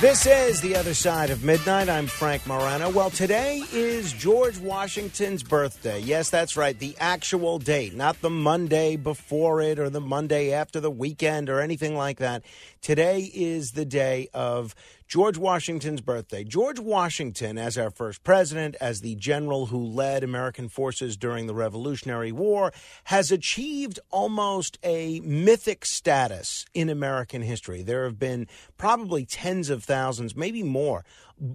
This 0.00 0.26
is 0.26 0.60
The 0.60 0.76
Other 0.76 0.94
Side 0.94 1.30
of 1.30 1.42
Midnight. 1.42 1.88
I'm 1.88 2.06
Frank 2.06 2.46
Morano. 2.46 2.88
Well, 2.88 3.10
today 3.10 3.64
is 3.72 4.12
George 4.12 4.56
Washington's 4.56 5.42
birthday. 5.42 5.98
Yes, 5.98 6.30
that's 6.30 6.56
right. 6.56 6.78
The 6.78 6.94
actual 7.00 7.58
date, 7.58 7.96
not 7.96 8.20
the 8.20 8.30
Monday 8.30 8.94
before 8.94 9.60
it 9.60 9.80
or 9.80 9.90
the 9.90 10.00
Monday 10.00 10.52
after 10.52 10.78
the 10.78 10.88
weekend 10.88 11.50
or 11.50 11.60
anything 11.60 11.96
like 11.96 12.18
that. 12.18 12.44
Today 12.80 13.30
is 13.34 13.72
the 13.72 13.84
day 13.84 14.28
of 14.32 14.74
George 15.08 15.36
Washington's 15.36 16.00
birthday. 16.00 16.44
George 16.44 16.78
Washington, 16.78 17.58
as 17.58 17.76
our 17.76 17.90
first 17.90 18.22
president, 18.22 18.76
as 18.80 19.00
the 19.00 19.14
general 19.16 19.66
who 19.66 19.82
led 19.84 20.22
American 20.22 20.68
forces 20.68 21.16
during 21.16 21.46
the 21.46 21.54
Revolutionary 21.54 22.30
War, 22.30 22.72
has 23.04 23.32
achieved 23.32 23.98
almost 24.10 24.78
a 24.82 25.20
mythic 25.20 25.84
status 25.84 26.66
in 26.74 26.88
American 26.88 27.42
history. 27.42 27.82
There 27.82 28.04
have 28.04 28.18
been 28.18 28.46
probably 28.76 29.24
tens 29.24 29.70
of 29.70 29.82
thousands, 29.82 30.36
maybe 30.36 30.62
more, 30.62 31.04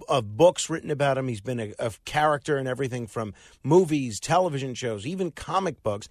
of 0.08 0.36
books 0.36 0.68
written 0.68 0.90
about 0.90 1.18
him. 1.18 1.28
He's 1.28 1.40
been 1.40 1.60
a, 1.60 1.74
a 1.78 1.92
character 2.04 2.58
in 2.58 2.66
everything 2.66 3.06
from 3.06 3.34
movies, 3.62 4.18
television 4.18 4.74
shows, 4.74 5.06
even 5.06 5.30
comic 5.30 5.82
books. 5.82 6.08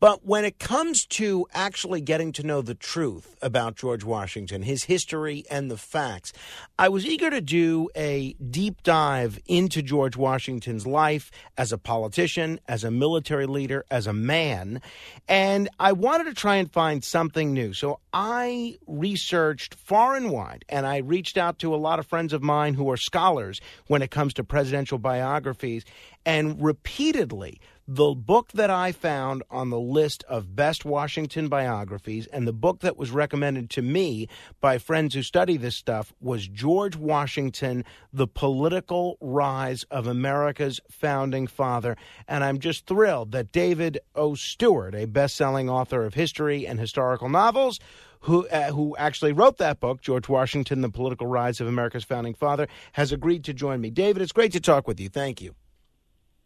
But 0.00 0.24
when 0.24 0.44
it 0.44 0.58
comes 0.58 1.06
to 1.06 1.46
actually 1.52 2.00
getting 2.00 2.32
to 2.32 2.42
know 2.42 2.62
the 2.62 2.74
truth 2.74 3.36
about 3.40 3.76
George 3.76 4.04
Washington, 4.04 4.62
his 4.62 4.84
history, 4.84 5.44
and 5.50 5.70
the 5.70 5.76
facts, 5.76 6.32
I 6.78 6.88
was 6.88 7.06
eager 7.06 7.30
to 7.30 7.40
do 7.40 7.88
a 7.96 8.34
deep 8.34 8.82
dive 8.82 9.38
into 9.46 9.82
George 9.82 10.16
Washington's 10.16 10.86
life 10.86 11.30
as 11.56 11.72
a 11.72 11.78
politician, 11.78 12.60
as 12.68 12.84
a 12.84 12.90
military 12.90 13.46
leader, 13.46 13.84
as 13.90 14.06
a 14.06 14.12
man. 14.12 14.80
And 15.28 15.68
I 15.78 15.92
wanted 15.92 16.24
to 16.24 16.34
try 16.34 16.56
and 16.56 16.70
find 16.70 17.04
something 17.04 17.52
new. 17.52 17.72
So 17.72 18.00
I 18.12 18.78
researched 18.86 19.74
far 19.74 20.16
and 20.16 20.30
wide, 20.30 20.64
and 20.68 20.86
I 20.86 20.98
reached 20.98 21.36
out 21.36 21.58
to 21.60 21.74
a 21.74 21.76
lot 21.76 21.98
of 21.98 22.06
friends 22.06 22.32
of 22.32 22.42
mine 22.42 22.74
who 22.74 22.90
are 22.90 22.96
scholars 22.96 23.60
when 23.86 24.02
it 24.02 24.10
comes 24.10 24.34
to 24.34 24.44
presidential 24.44 24.98
biographies. 24.98 25.84
And 26.26 26.62
repeatedly, 26.62 27.60
the 27.86 28.14
book 28.14 28.50
that 28.52 28.70
I 28.70 28.92
found 28.92 29.42
on 29.50 29.68
the 29.68 29.78
list 29.78 30.24
of 30.26 30.56
best 30.56 30.86
Washington 30.86 31.48
biographies 31.48 32.26
and 32.28 32.48
the 32.48 32.52
book 32.52 32.80
that 32.80 32.96
was 32.96 33.10
recommended 33.10 33.68
to 33.70 33.82
me 33.82 34.26
by 34.60 34.78
friends 34.78 35.14
who 35.14 35.22
study 35.22 35.58
this 35.58 35.76
stuff 35.76 36.14
was 36.18 36.48
George 36.48 36.96
Washington, 36.96 37.84
The 38.10 38.26
Political 38.26 39.18
Rise 39.20 39.84
of 39.90 40.06
America's 40.06 40.80
Founding 40.90 41.46
Father. 41.46 41.94
And 42.26 42.42
I'm 42.42 42.58
just 42.58 42.86
thrilled 42.86 43.32
that 43.32 43.52
David 43.52 43.98
O. 44.14 44.34
Stewart, 44.34 44.94
a 44.94 45.04
best 45.04 45.36
selling 45.36 45.68
author 45.68 46.04
of 46.04 46.14
history 46.14 46.66
and 46.66 46.80
historical 46.80 47.28
novels, 47.28 47.80
who 48.20 48.48
uh, 48.48 48.72
who 48.72 48.96
actually 48.96 49.32
wrote 49.32 49.58
that 49.58 49.80
book, 49.80 50.00
George 50.00 50.30
Washington: 50.30 50.80
The 50.80 50.88
Political 50.88 51.26
Rise 51.26 51.60
of 51.60 51.66
America's 51.66 52.04
Founding 52.04 52.32
Father, 52.32 52.66
has 52.92 53.12
agreed 53.12 53.44
to 53.44 53.52
join 53.52 53.82
me. 53.82 53.90
David, 53.90 54.22
it's 54.22 54.32
great 54.32 54.52
to 54.52 54.60
talk 54.60 54.88
with 54.88 54.98
you. 54.98 55.10
Thank 55.10 55.42
you. 55.42 55.54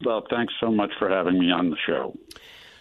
Well, 0.04 0.24
thanks 0.30 0.54
so 0.60 0.70
much 0.70 0.90
for 0.98 1.08
having 1.08 1.38
me 1.38 1.50
on 1.50 1.70
the 1.70 1.76
show. 1.86 2.16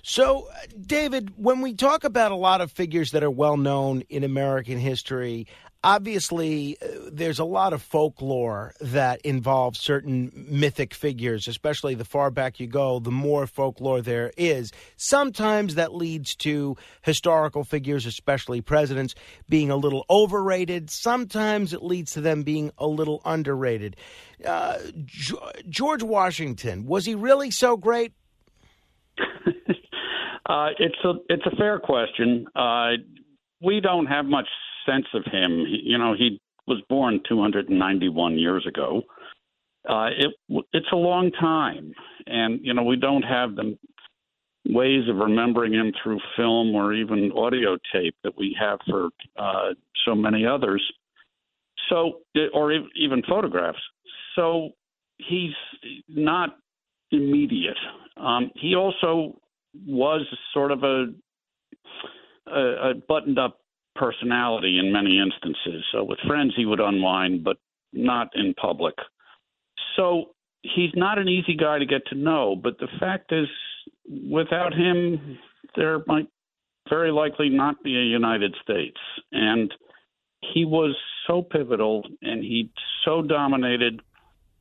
So, 0.01 0.47
David, 0.79 1.33
when 1.35 1.61
we 1.61 1.73
talk 1.73 2.03
about 2.03 2.31
a 2.31 2.35
lot 2.35 2.61
of 2.61 2.71
figures 2.71 3.11
that 3.11 3.23
are 3.23 3.31
well 3.31 3.57
known 3.57 4.01
in 4.09 4.23
American 4.23 4.77
history, 4.77 5.47
obviously 5.83 6.77
uh, 6.81 6.87
there's 7.11 7.39
a 7.39 7.45
lot 7.45 7.73
of 7.73 7.81
folklore 7.81 8.73
that 8.81 9.21
involves 9.21 9.79
certain 9.79 10.31
mythic 10.49 10.93
figures 10.93 11.47
especially 11.47 11.95
the 11.95 12.05
far 12.05 12.31
back 12.31 12.59
you 12.59 12.67
go 12.67 12.99
the 12.99 13.11
more 13.11 13.47
folklore 13.47 14.01
there 14.01 14.31
is. 14.37 14.71
Sometimes 14.95 15.75
that 15.75 15.93
leads 15.93 16.35
to 16.37 16.75
historical 17.03 17.63
figures 17.63 18.05
especially 18.05 18.61
presidents 18.61 19.15
being 19.47 19.69
a 19.69 19.75
little 19.75 20.05
overrated. 20.09 20.89
Sometimes 20.89 21.73
it 21.73 21.83
leads 21.83 22.11
to 22.13 22.21
them 22.21 22.43
being 22.43 22.71
a 22.77 22.87
little 22.87 23.21
underrated. 23.25 23.95
Uh, 24.45 24.77
george 25.69 26.03
washington 26.03 26.85
was 26.85 27.05
he 27.05 27.15
really 27.15 27.49
so 27.49 27.75
great 27.75 28.13
uh, 30.47 30.69
it's 30.79 30.97
a 31.03 31.13
it's 31.29 31.45
a 31.45 31.55
fair 31.55 31.79
question 31.79 32.47
uh, 32.55 32.91
we 33.61 33.79
don't 33.79 34.05
have 34.05 34.25
much 34.25 34.47
sense 34.85 35.05
of 35.13 35.23
him. 35.25 35.65
You 35.67 35.97
know, 35.97 36.13
he 36.13 36.39
was 36.67 36.81
born 36.89 37.21
291 37.27 38.37
years 38.37 38.65
ago. 38.67 39.03
Uh, 39.87 40.09
it 40.17 40.63
it's 40.73 40.91
a 40.91 40.97
long 40.97 41.31
time, 41.31 41.93
and 42.25 42.59
you 42.61 42.73
know 42.73 42.83
we 42.83 42.97
don't 42.97 43.21
have 43.21 43.55
the 43.55 43.77
ways 44.67 45.07
of 45.07 45.15
remembering 45.15 45.73
him 45.73 45.93
through 46.03 46.19
film 46.35 46.75
or 46.75 46.93
even 46.93 47.31
audio 47.31 47.77
tape 47.93 48.15
that 48.23 48.37
we 48.37 48.55
have 48.59 48.79
for 48.89 49.09
uh, 49.37 49.69
so 50.05 50.13
many 50.13 50.45
others. 50.45 50.83
So, 51.89 52.19
or 52.53 52.73
even 52.73 53.23
photographs. 53.29 53.79
So 54.35 54.71
he's 55.19 55.53
not 56.09 56.57
immediate. 57.11 57.77
Um, 58.17 58.51
he 58.55 58.75
also 58.75 59.39
was 59.85 60.25
sort 60.53 60.71
of 60.71 60.83
a, 60.83 61.05
a, 62.47 62.89
a 62.89 62.93
buttoned 63.07 63.39
up 63.39 63.59
personality 63.95 64.79
in 64.79 64.91
many 64.91 65.19
instances. 65.19 65.83
So 65.91 66.03
with 66.03 66.19
friends, 66.27 66.53
he 66.55 66.65
would 66.65 66.79
unwind, 66.79 67.43
but 67.43 67.57
not 67.93 68.29
in 68.35 68.53
public. 68.53 68.95
So 69.95 70.31
he's 70.61 70.91
not 70.95 71.17
an 71.17 71.27
easy 71.27 71.55
guy 71.55 71.79
to 71.79 71.85
get 71.85 72.05
to 72.07 72.15
know. 72.15 72.55
But 72.55 72.77
the 72.79 72.87
fact 72.99 73.31
is, 73.31 73.47
without 74.29 74.73
him, 74.73 75.37
there 75.75 75.99
might 76.05 76.27
very 76.89 77.11
likely 77.11 77.49
not 77.49 77.83
be 77.83 77.95
a 77.95 78.03
United 78.03 78.55
States. 78.63 78.97
And 79.31 79.73
he 80.53 80.65
was 80.65 80.95
so 81.25 81.41
pivotal 81.41 82.03
and 82.21 82.43
he 82.43 82.71
so 83.03 83.21
dominated 83.21 84.01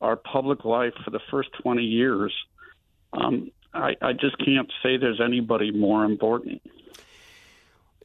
our 0.01 0.15
public 0.15 0.65
life 0.65 0.93
for 1.03 1.11
the 1.11 1.19
first 1.31 1.49
20 1.61 1.81
years. 1.81 2.33
Um, 3.13 3.51
I, 3.77 3.95
I 4.01 4.13
just 4.13 4.37
can't 4.43 4.71
say 4.83 4.97
there's 4.97 5.21
anybody 5.21 5.71
more 5.71 6.03
important. 6.03 6.61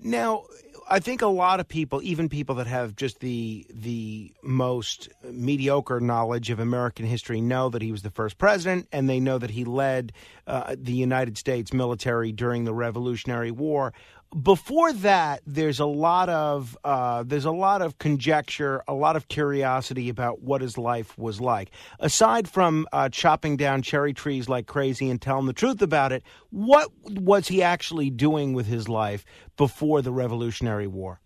Now, 0.01 0.45
I 0.91 0.99
think 0.99 1.23
a 1.23 1.27
lot 1.27 1.61
of 1.61 1.69
people, 1.69 2.03
even 2.03 2.29
people 2.29 2.57
that 2.57 2.67
have 2.67 2.97
just 2.97 3.21
the 3.21 3.67
the 3.71 4.33
most 4.43 5.09
mediocre 5.25 6.01
knowledge 6.01 6.51
of 6.51 6.59
American 6.59 7.07
history, 7.07 7.41
know 7.41 7.69
that 7.71 7.83
he 7.83 7.93
was 7.93 8.03
the 8.03 8.11
first 8.11 8.37
president, 8.37 8.89
and 8.93 9.09
they 9.09 9.21
know 9.21 9.39
that 9.39 9.51
he 9.51 9.65
led 9.65 10.13
uh, 10.47 10.75
the 10.77 10.93
United 10.93 11.39
States 11.39 11.73
military 11.73 12.33
during 12.33 12.65
the 12.65 12.75
Revolutionary 12.75 13.51
War 13.51 13.93
before 14.41 14.93
that, 14.95 15.43
there's 15.47 15.81
a 15.81 15.87
lot 15.87 16.29
of 16.29 16.77
uh, 16.85 17.23
there's 17.23 17.45
a 17.45 17.51
lot 17.51 17.83
of 17.83 17.99
conjecture, 17.99 18.83
a 18.89 18.95
lot 18.95 19.17
of 19.17 19.29
curiosity 19.29 20.09
about 20.09 20.41
what 20.41 20.63
his 20.63 20.79
life 20.79 21.17
was 21.19 21.41
like. 21.41 21.71
Aside 22.01 22.49
from 22.49 22.87
uh, 22.93 23.09
chopping 23.11 23.57
down 23.57 23.83
cherry 23.83 24.15
trees 24.15 24.49
like 24.49 24.67
crazy 24.67 25.11
and 25.11 25.21
telling 25.21 25.47
the 25.47 25.53
truth 25.53 25.83
about 25.83 26.13
it, 26.13 26.23
what 26.51 26.91
was 27.05 27.49
he 27.49 27.63
actually 27.63 28.11
doing 28.11 28.55
with 28.55 28.67
his 28.67 28.89
life 28.89 29.25
before 29.57 30.01
the 30.01 30.13
Revolutionary 30.13 30.87
War? 30.87 31.21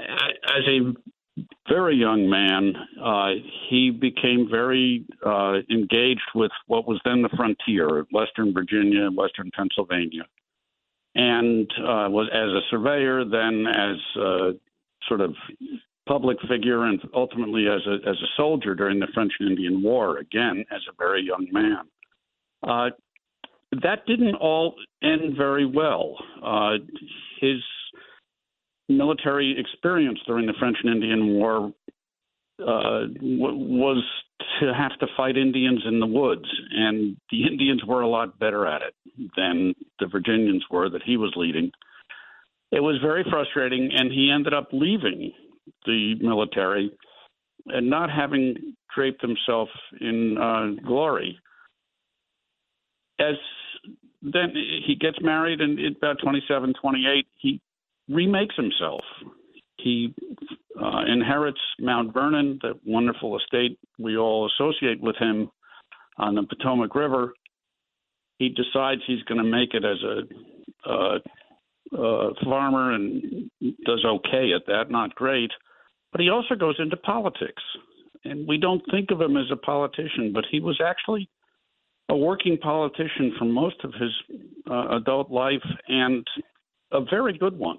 As 0.00 0.64
a 0.66 0.94
very 1.68 1.96
young 1.96 2.28
man, 2.28 2.74
uh, 3.02 3.32
he 3.68 3.90
became 3.90 4.48
very 4.50 5.04
uh, 5.24 5.58
engaged 5.70 6.20
with 6.34 6.50
what 6.66 6.88
was 6.88 7.00
then 7.04 7.22
the 7.22 7.28
frontier, 7.36 8.06
Western 8.12 8.52
Virginia, 8.54 9.10
Western 9.10 9.50
Pennsylvania 9.54 10.24
and 11.14 11.70
uh, 11.78 12.08
was 12.08 12.28
as 12.32 12.50
a 12.50 12.60
surveyor, 12.70 13.24
then 13.24 13.66
as 13.66 13.96
a 14.22 14.50
sort 15.08 15.20
of 15.20 15.34
public 16.06 16.38
figure, 16.48 16.84
and 16.84 17.00
ultimately 17.14 17.66
as 17.66 17.80
a 17.86 18.08
as 18.08 18.16
a 18.16 18.30
soldier 18.36 18.74
during 18.74 18.98
the 19.00 19.08
French 19.14 19.32
and 19.40 19.50
Indian 19.50 19.82
War. 19.82 20.18
Again, 20.18 20.64
as 20.70 20.80
a 20.88 20.94
very 20.98 21.22
young 21.22 21.46
man. 21.52 21.82
Uh, 22.62 22.90
that 23.82 24.04
didn't 24.06 24.34
all 24.34 24.74
end 25.02 25.36
very 25.36 25.64
well. 25.64 26.16
Uh, 26.42 26.72
his 27.40 27.62
military 28.88 29.58
experience 29.58 30.18
during 30.26 30.46
the 30.46 30.54
French 30.58 30.76
and 30.82 30.92
Indian 30.92 31.34
War 31.34 31.72
uh, 32.60 33.06
w- 33.06 33.56
was 33.56 34.04
to 34.60 34.74
have 34.74 34.98
to 34.98 35.06
fight 35.16 35.36
Indians 35.36 35.82
in 35.86 36.00
the 36.00 36.06
woods, 36.06 36.46
and 36.72 37.16
the 37.30 37.46
Indians 37.50 37.82
were 37.86 38.02
a 38.02 38.08
lot 38.08 38.38
better 38.38 38.66
at 38.66 38.82
it 38.82 38.94
than 39.36 39.74
the 39.98 40.06
Virginians 40.06 40.64
were 40.70 40.88
that 40.90 41.02
he 41.04 41.16
was 41.16 41.32
leading. 41.36 41.70
It 42.72 42.80
was 42.80 42.98
very 43.02 43.24
frustrating, 43.28 43.90
and 43.92 44.12
he 44.12 44.30
ended 44.32 44.54
up 44.54 44.68
leaving 44.72 45.32
the 45.86 46.14
military 46.20 46.90
and 47.66 47.90
not 47.90 48.10
having 48.10 48.74
draped 48.94 49.20
himself 49.22 49.68
in 50.00 50.36
uh, 50.38 50.80
glory. 50.86 51.38
As 53.18 53.34
then 54.22 54.52
he 54.86 54.94
gets 54.94 55.18
married, 55.20 55.60
and 55.60 55.78
about 55.96 56.18
27, 56.22 56.74
28, 56.80 57.26
he 57.38 57.60
remakes 58.08 58.54
himself. 58.56 59.02
He 59.78 60.14
uh, 60.82 61.02
inherits 61.06 61.60
Mount 61.78 62.12
Vernon, 62.14 62.58
the 62.62 62.74
wonderful 62.86 63.38
estate 63.38 63.78
we 63.98 64.16
all 64.16 64.48
associate 64.48 65.00
with 65.00 65.16
him 65.16 65.50
on 66.18 66.34
the 66.34 66.42
Potomac 66.42 66.94
River. 66.94 67.32
He 68.38 68.48
decides 68.48 69.02
he's 69.06 69.22
going 69.24 69.42
to 69.42 69.44
make 69.44 69.74
it 69.74 69.84
as 69.84 69.98
a, 70.02 70.90
a, 70.90 72.00
a 72.02 72.34
farmer 72.44 72.92
and 72.92 73.50
does 73.84 74.04
okay 74.04 74.52
at 74.54 74.66
that, 74.66 74.90
not 74.90 75.14
great. 75.14 75.50
But 76.12 76.20
he 76.20 76.30
also 76.30 76.54
goes 76.54 76.76
into 76.78 76.96
politics. 76.96 77.62
And 78.24 78.46
we 78.46 78.58
don't 78.58 78.82
think 78.90 79.10
of 79.10 79.20
him 79.20 79.36
as 79.36 79.46
a 79.50 79.56
politician, 79.56 80.32
but 80.34 80.44
he 80.50 80.60
was 80.60 80.80
actually 80.84 81.28
a 82.08 82.16
working 82.16 82.58
politician 82.58 83.34
for 83.38 83.44
most 83.44 83.76
of 83.84 83.92
his 83.94 84.10
uh, 84.70 84.96
adult 84.96 85.30
life 85.30 85.62
and 85.88 86.26
a 86.92 87.00
very 87.02 87.36
good 87.38 87.58
one. 87.58 87.78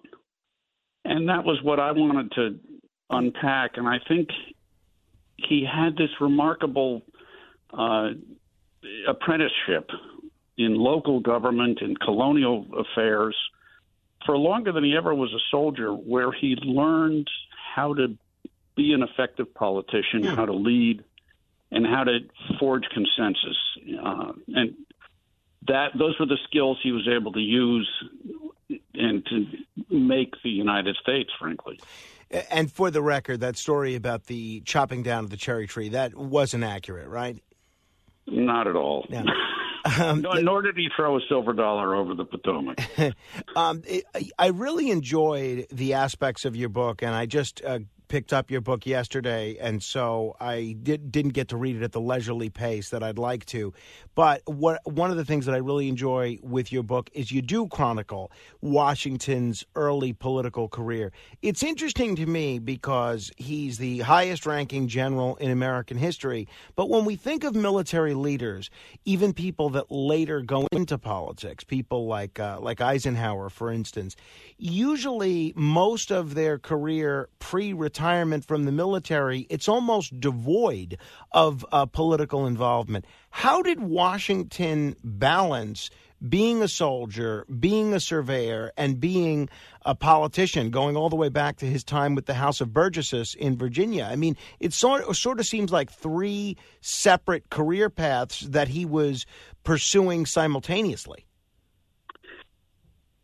And 1.05 1.27
that 1.29 1.43
was 1.43 1.59
what 1.63 1.79
I 1.79 1.91
wanted 1.91 2.31
to 2.33 2.59
unpack. 3.11 3.77
And 3.77 3.87
I 3.87 3.99
think 4.07 4.29
he 5.37 5.65
had 5.65 5.95
this 5.95 6.09
remarkable 6.19 7.01
uh, 7.73 8.09
apprenticeship 9.07 9.89
in 10.57 10.75
local 10.75 11.19
government 11.19 11.79
and 11.81 11.99
colonial 11.99 12.67
affairs 12.77 13.35
for 14.25 14.37
longer 14.37 14.71
than 14.71 14.83
he 14.83 14.95
ever 14.95 15.15
was 15.15 15.33
a 15.33 15.39
soldier, 15.49 15.91
where 15.91 16.31
he 16.31 16.55
learned 16.61 17.27
how 17.75 17.93
to 17.93 18.17
be 18.75 18.93
an 18.93 19.01
effective 19.01 19.53
politician, 19.53 20.23
how 20.23 20.45
to 20.45 20.53
lead, 20.53 21.03
and 21.71 21.85
how 21.85 22.03
to 22.03 22.19
forge 22.59 22.83
consensus. 22.93 23.57
Uh, 24.03 24.33
and 24.49 24.75
that 25.67 25.89
those 25.97 26.19
were 26.19 26.25
the 26.25 26.37
skills 26.47 26.77
he 26.83 26.91
was 26.91 27.07
able 27.07 27.31
to 27.31 27.39
use 27.39 27.89
and 28.93 29.25
to 29.25 29.45
make 29.89 30.33
the 30.43 30.49
United 30.49 30.97
States, 31.01 31.29
frankly. 31.39 31.79
And 32.49 32.71
for 32.71 32.91
the 32.91 33.01
record, 33.01 33.41
that 33.41 33.57
story 33.57 33.95
about 33.95 34.25
the 34.25 34.61
chopping 34.61 35.03
down 35.03 35.25
of 35.25 35.29
the 35.29 35.37
cherry 35.37 35.67
tree 35.67 35.89
that 35.89 36.15
wasn't 36.15 36.63
accurate, 36.63 37.09
right? 37.09 37.41
Not 38.27 38.67
at 38.67 38.75
all. 38.75 39.07
Um, 39.99 40.21
no, 40.21 40.33
nor 40.33 40.61
did 40.61 40.77
he 40.77 40.89
throw 40.95 41.17
a 41.17 41.21
silver 41.27 41.53
dollar 41.53 41.95
over 41.95 42.13
the 42.13 42.23
Potomac. 42.23 42.79
um, 43.55 43.81
it, 43.87 44.03
I 44.37 44.49
really 44.49 44.91
enjoyed 44.91 45.65
the 45.71 45.95
aspects 45.95 46.45
of 46.45 46.55
your 46.55 46.69
book, 46.69 47.01
and 47.01 47.15
I 47.15 47.25
just 47.25 47.63
uh, 47.65 47.79
picked 48.11 48.33
up 48.33 48.51
your 48.51 48.59
book 48.59 48.85
yesterday, 48.85 49.55
and 49.61 49.81
so 49.81 50.35
I 50.37 50.75
did, 50.83 51.13
didn't 51.13 51.31
get 51.31 51.47
to 51.47 51.55
read 51.55 51.77
it 51.77 51.81
at 51.81 51.93
the 51.93 52.01
leisurely 52.01 52.49
pace 52.49 52.89
that 52.89 53.01
I'd 53.01 53.17
like 53.17 53.45
to. 53.45 53.73
But 54.15 54.41
what 54.43 54.81
one 54.83 55.11
of 55.11 55.15
the 55.15 55.23
things 55.23 55.45
that 55.45 55.55
I 55.55 55.59
really 55.59 55.87
enjoy 55.87 56.37
with 56.43 56.73
your 56.73 56.83
book 56.83 57.09
is 57.13 57.31
you 57.31 57.41
do 57.41 57.69
chronicle 57.69 58.29
Washington's 58.59 59.63
early 59.75 60.11
political 60.11 60.67
career. 60.67 61.13
It's 61.41 61.63
interesting 61.63 62.17
to 62.17 62.25
me 62.25 62.59
because 62.59 63.31
he's 63.37 63.77
the 63.77 63.99
highest 63.99 64.45
ranking 64.45 64.89
general 64.89 65.37
in 65.37 65.49
American 65.49 65.97
history. 65.97 66.49
But 66.75 66.89
when 66.89 67.05
we 67.05 67.15
think 67.15 67.45
of 67.45 67.55
military 67.55 68.13
leaders, 68.13 68.69
even 69.05 69.31
people 69.31 69.69
that 69.69 69.89
later 69.89 70.41
go 70.41 70.67
into 70.73 70.97
politics, 70.97 71.63
people 71.63 72.07
like 72.07 72.41
uh, 72.41 72.59
like 72.59 72.81
Eisenhower, 72.81 73.49
for 73.49 73.71
instance, 73.71 74.17
usually 74.57 75.53
most 75.55 76.11
of 76.11 76.35
their 76.35 76.59
career 76.59 77.29
pre-retirement 77.39 78.00
retirement 78.01 78.43
from 78.43 78.65
the 78.65 78.71
military, 78.71 79.45
it's 79.51 79.69
almost 79.69 80.19
devoid 80.19 80.97
of 81.33 81.63
uh, 81.71 81.85
political 81.85 82.47
involvement. 82.47 83.05
How 83.29 83.61
did 83.61 83.79
Washington 83.79 84.95
balance 85.03 85.91
being 86.27 86.63
a 86.63 86.67
soldier, 86.67 87.45
being 87.59 87.93
a 87.93 87.99
surveyor, 87.99 88.71
and 88.75 88.99
being 88.99 89.49
a 89.85 89.93
politician, 89.93 90.71
going 90.71 90.97
all 90.97 91.09
the 91.09 91.15
way 91.15 91.29
back 91.29 91.57
to 91.57 91.67
his 91.67 91.83
time 91.83 92.15
with 92.15 92.25
the 92.25 92.33
House 92.33 92.59
of 92.59 92.73
Burgesses 92.73 93.35
in 93.35 93.55
Virginia? 93.55 94.09
I 94.11 94.15
mean, 94.15 94.35
it 94.59 94.73
sort 94.73 95.03
of, 95.03 95.15
sort 95.15 95.39
of 95.39 95.45
seems 95.45 95.71
like 95.71 95.91
three 95.91 96.57
separate 96.81 97.51
career 97.51 97.91
paths 97.91 98.39
that 98.39 98.67
he 98.67 98.83
was 98.83 99.27
pursuing 99.63 100.25
simultaneously. 100.25 101.27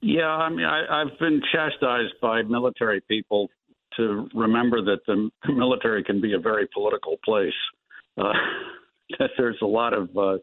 Yeah, 0.01 0.29
I 0.29 0.49
mean, 0.49 0.65
I, 0.65 1.01
I've 1.01 1.17
been 1.17 1.41
chastised 1.51 2.13
by 2.21 2.43
military 2.43 3.01
people 3.01 3.49
to 3.97 4.29
remember 4.33 4.81
that 4.83 4.99
the 5.05 5.29
military 5.51 6.03
can 6.03 6.21
be 6.21 6.33
a 6.33 6.39
very 6.39 6.67
political 6.73 7.17
place. 7.23 7.53
Uh, 8.17 8.33
that 9.19 9.29
there's 9.37 9.57
a 9.61 9.65
lot 9.65 9.93
of 9.93 10.09
uh, 10.17 10.37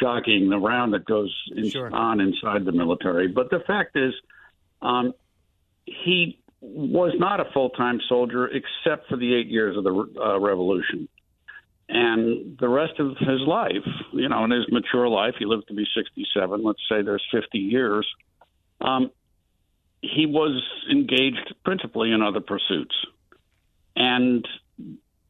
jockeying 0.00 0.52
around 0.52 0.90
that 0.90 1.04
goes 1.04 1.34
in, 1.56 1.70
sure. 1.70 1.94
on 1.94 2.20
inside 2.20 2.64
the 2.64 2.72
military. 2.72 3.28
But 3.28 3.50
the 3.50 3.60
fact 3.66 3.96
is, 3.96 4.12
um, 4.82 5.12
he 5.84 6.40
was 6.60 7.12
not 7.18 7.40
a 7.40 7.44
full 7.52 7.70
time 7.70 8.00
soldier 8.08 8.48
except 8.48 9.08
for 9.08 9.16
the 9.16 9.34
eight 9.34 9.46
years 9.46 9.76
of 9.76 9.84
the 9.84 10.20
uh, 10.20 10.40
revolution. 10.40 11.08
And 11.88 12.58
the 12.58 12.68
rest 12.68 12.98
of 12.98 13.16
his 13.18 13.40
life, 13.46 13.86
you 14.12 14.28
know, 14.28 14.44
in 14.44 14.50
his 14.50 14.66
mature 14.70 15.08
life, 15.08 15.34
he 15.38 15.46
lived 15.46 15.68
to 15.68 15.74
be 15.74 15.86
67. 15.96 16.62
Let's 16.62 16.80
say 16.88 17.00
there's 17.02 17.24
50 17.32 17.58
years. 17.58 18.06
Um, 18.80 19.10
he 20.02 20.26
was 20.26 20.62
engaged 20.90 21.54
principally 21.64 22.12
in 22.12 22.22
other 22.22 22.40
pursuits. 22.40 22.94
And 23.96 24.46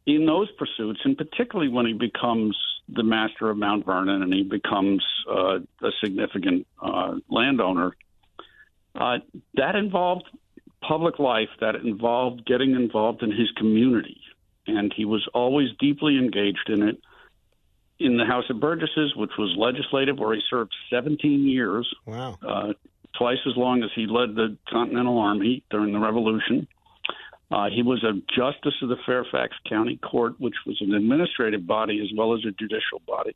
in 0.07 0.27
those 0.27 0.51
pursuits, 0.53 1.01
and 1.05 1.17
particularly 1.17 1.71
when 1.71 1.87
he 1.87 1.93
becomes 1.93 2.57
the 2.89 3.03
master 3.03 3.51
of 3.51 3.57
Mount 3.57 3.85
Vernon 3.85 4.23
and 4.23 4.33
he 4.33 4.43
becomes 4.43 5.05
uh, 5.31 5.59
a 5.83 5.91
significant 6.03 6.67
uh, 6.83 7.17
landowner, 7.29 7.95
uh, 8.95 9.19
that 9.55 9.77
involved 9.77 10.25
public 10.81 11.19
life, 11.19 11.49
that 11.61 11.77
involved 11.77 12.47
getting 12.47 12.75
involved 12.75 13.23
in 13.23 13.31
his 13.31 13.51
community. 13.57 14.21
And 14.67 14.93
he 14.95 15.05
was 15.05 15.27
always 15.35 15.69
deeply 15.79 16.19
engaged 16.19 16.69
in 16.69 16.83
it. 16.83 17.01
In 17.99 18.17
the 18.17 18.25
House 18.25 18.45
of 18.49 18.61
Burgesses, 18.61 19.17
which 19.17 19.33
was 19.37 19.57
legislative, 19.59 20.19
where 20.19 20.33
he 20.33 20.41
served 20.49 20.73
17 20.89 21.49
years. 21.49 21.93
Wow. 22.07 22.39
Uh, 23.19 23.25
twice 23.25 23.39
as 23.47 23.57
long 23.57 23.83
as 23.83 23.91
he 23.95 24.07
led 24.07 24.35
the 24.35 24.57
Continental 24.71 25.19
Army 25.19 25.63
during 25.71 25.93
the 25.93 25.99
Revolution. 25.99 26.67
Uh, 27.51 27.69
he 27.75 27.83
was 27.83 28.05
a 28.05 28.13
justice 28.35 28.75
of 28.83 28.89
the 28.89 28.97
Fairfax 29.07 29.55
County 29.69 29.97
Court, 29.97 30.35
which 30.39 30.55
was 30.67 30.77
an 30.81 30.95
administrative 30.95 31.67
body 31.67 32.01
as 32.03 32.17
well 32.17 32.35
as 32.35 32.41
a 32.41 32.51
judicial 32.51 33.01
body. 33.07 33.35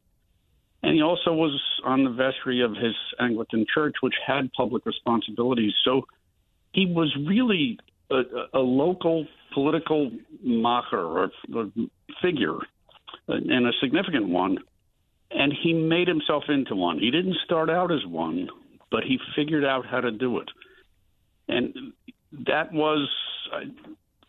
And 0.83 0.95
he 0.95 1.03
also 1.03 1.33
was 1.33 1.59
on 1.85 2.05
the 2.05 2.11
vestry 2.11 2.62
of 2.62 2.73
his 2.73 2.95
Anglican 3.19 3.65
church, 3.73 3.95
which 4.03 4.15
had 4.27 4.53
public 4.53 4.85
responsibilities. 4.85 5.73
So 5.85 6.03
he 6.73 6.87
was 6.87 7.15
really 7.27 7.79
a, 8.11 8.23
a 8.55 8.59
local 8.59 9.27
political 9.55 10.11
macher 10.45 10.93
or 10.93 11.31
figure, 12.21 12.59
and 13.29 13.67
a 13.67 13.73
significant 13.81 14.29
one. 14.29 14.59
And 15.31 15.55
he 15.62 15.73
made 15.73 16.09
himself 16.09 16.45
into 16.49 16.75
one. 16.75 16.99
He 16.99 17.11
didn't 17.11 17.37
start 17.45 17.71
out 17.71 17.91
as 17.91 18.05
one, 18.05 18.51
but 18.92 19.02
he 19.02 19.18
figured 19.34 19.64
out 19.64 19.87
how 19.87 20.00
to 20.00 20.12
do 20.12 20.38
it. 20.38 20.49
And 21.49 21.92
that 22.46 22.72
was, 22.72 23.08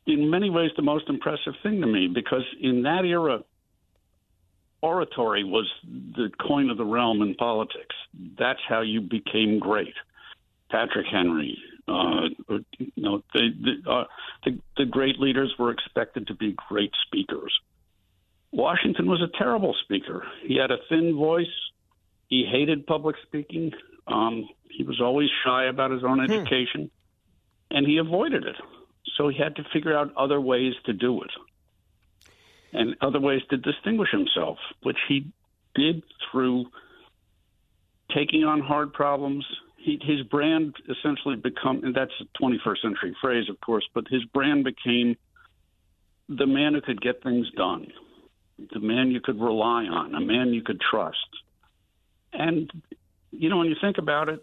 in 0.07 0.29
many 0.31 0.49
ways, 0.49 0.71
the 0.75 0.81
most 0.81 1.09
impressive 1.09 1.53
thing 1.61 1.81
to 1.81 1.87
me 1.87 2.07
because 2.07 2.43
in 2.59 2.83
that 2.83 3.05
era, 3.05 3.43
oratory 4.81 5.43
was 5.43 5.69
the 5.85 6.29
coin 6.45 6.69
of 6.69 6.77
the 6.77 6.85
realm 6.85 7.21
in 7.21 7.35
politics. 7.35 7.95
That's 8.39 8.59
how 8.67 8.81
you 8.81 9.01
became 9.01 9.59
great. 9.59 9.93
Patrick 10.71 11.05
Henry, 11.11 11.57
uh, 11.87 12.29
you 12.79 12.91
know, 12.97 13.21
the, 13.33 13.49
uh, 13.87 14.03
the, 14.43 14.59
the 14.77 14.85
great 14.85 15.19
leaders 15.19 15.53
were 15.59 15.71
expected 15.71 16.27
to 16.27 16.35
be 16.35 16.55
great 16.67 16.91
speakers. 17.05 17.53
Washington 18.51 19.07
was 19.07 19.21
a 19.21 19.37
terrible 19.37 19.75
speaker. 19.83 20.25
He 20.45 20.57
had 20.57 20.71
a 20.71 20.77
thin 20.89 21.15
voice. 21.15 21.45
He 22.27 22.45
hated 22.49 22.87
public 22.87 23.15
speaking. 23.27 23.71
Um, 24.07 24.49
he 24.69 24.83
was 24.83 24.99
always 24.99 25.29
shy 25.45 25.65
about 25.65 25.91
his 25.91 26.03
own 26.03 26.23
hmm. 26.23 26.31
education, 26.31 26.89
hmm. 27.71 27.77
and 27.77 27.87
he 27.87 27.97
avoided 27.97 28.45
it. 28.45 28.55
So 29.17 29.27
he 29.29 29.37
had 29.37 29.55
to 29.57 29.63
figure 29.71 29.95
out 29.95 30.13
other 30.17 30.41
ways 30.41 30.73
to 30.85 30.93
do 30.93 31.21
it 31.21 31.31
and 32.73 32.95
other 33.01 33.19
ways 33.19 33.41
to 33.51 33.57
distinguish 33.57 34.09
himself, 34.11 34.57
which 34.81 34.97
he 35.07 35.31
did 35.75 36.03
through 36.31 36.65
taking 38.13 38.43
on 38.43 38.59
hard 38.61 38.93
problems. 38.93 39.45
He, 39.77 39.99
his 40.01 40.23
brand 40.23 40.75
essentially 40.89 41.35
become, 41.35 41.83
and 41.83 41.95
that's 41.95 42.11
a 42.19 42.41
21st 42.41 42.81
century 42.81 43.15
phrase, 43.21 43.49
of 43.49 43.59
course, 43.61 43.87
but 43.93 44.07
his 44.09 44.23
brand 44.25 44.63
became 44.63 45.15
the 46.27 46.47
man 46.47 46.73
who 46.73 46.81
could 46.81 47.01
get 47.01 47.21
things 47.21 47.49
done, 47.51 47.87
the 48.73 48.79
man 48.79 49.11
you 49.11 49.21
could 49.21 49.39
rely 49.39 49.83
on, 49.83 50.15
a 50.15 50.21
man 50.21 50.53
you 50.53 50.63
could 50.63 50.81
trust. 50.81 51.17
And, 52.31 52.71
you 53.37 53.49
know, 53.49 53.57
when 53.57 53.67
you 53.67 53.75
think 53.81 53.97
about 53.97 54.29
it, 54.29 54.39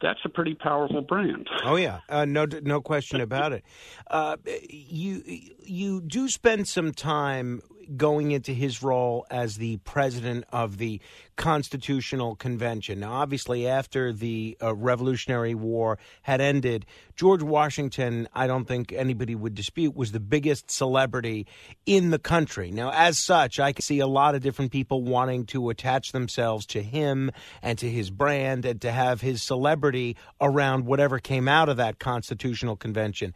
that's 0.00 0.20
a 0.24 0.28
pretty 0.28 0.54
powerful 0.54 1.02
brand. 1.02 1.48
Oh 1.64 1.76
yeah, 1.76 2.00
uh, 2.08 2.24
no 2.24 2.46
no 2.62 2.80
question 2.80 3.20
about 3.20 3.52
it. 3.52 3.64
Uh, 4.08 4.36
you 4.68 5.22
you 5.64 6.00
do 6.00 6.28
spend 6.28 6.68
some 6.68 6.92
time 6.92 7.60
going 7.96 8.32
into 8.32 8.52
his 8.52 8.82
role 8.82 9.26
as 9.30 9.56
the 9.56 9.78
president 9.78 10.44
of 10.52 10.78
the 10.78 11.00
Constitutional 11.36 12.34
Convention. 12.36 13.00
Now, 13.00 13.12
obviously, 13.12 13.68
after 13.68 14.12
the 14.12 14.56
uh, 14.62 14.74
Revolutionary 14.74 15.54
War 15.54 15.98
had 16.22 16.40
ended, 16.40 16.84
George 17.16 17.42
Washington, 17.42 18.28
I 18.34 18.46
don't 18.46 18.66
think 18.66 18.92
anybody 18.92 19.34
would 19.34 19.54
dispute, 19.54 19.96
was 19.96 20.12
the 20.12 20.20
biggest 20.20 20.70
celebrity 20.70 21.46
in 21.86 22.10
the 22.10 22.18
country. 22.18 22.70
Now, 22.70 22.90
as 22.92 23.24
such, 23.24 23.60
I 23.60 23.72
can 23.72 23.82
see 23.82 24.00
a 24.00 24.06
lot 24.06 24.34
of 24.34 24.42
different 24.42 24.72
people 24.72 25.02
wanting 25.02 25.46
to 25.46 25.70
attach 25.70 26.12
themselves 26.12 26.66
to 26.66 26.82
him 26.82 27.30
and 27.62 27.78
to 27.78 27.88
his 27.88 28.10
brand 28.10 28.64
and 28.64 28.80
to 28.82 28.90
have 28.90 29.20
his 29.20 29.42
celebrity 29.42 30.16
around 30.40 30.86
whatever 30.86 31.18
came 31.18 31.48
out 31.48 31.68
of 31.68 31.78
that 31.78 31.98
Constitutional 31.98 32.76
Convention. 32.76 33.34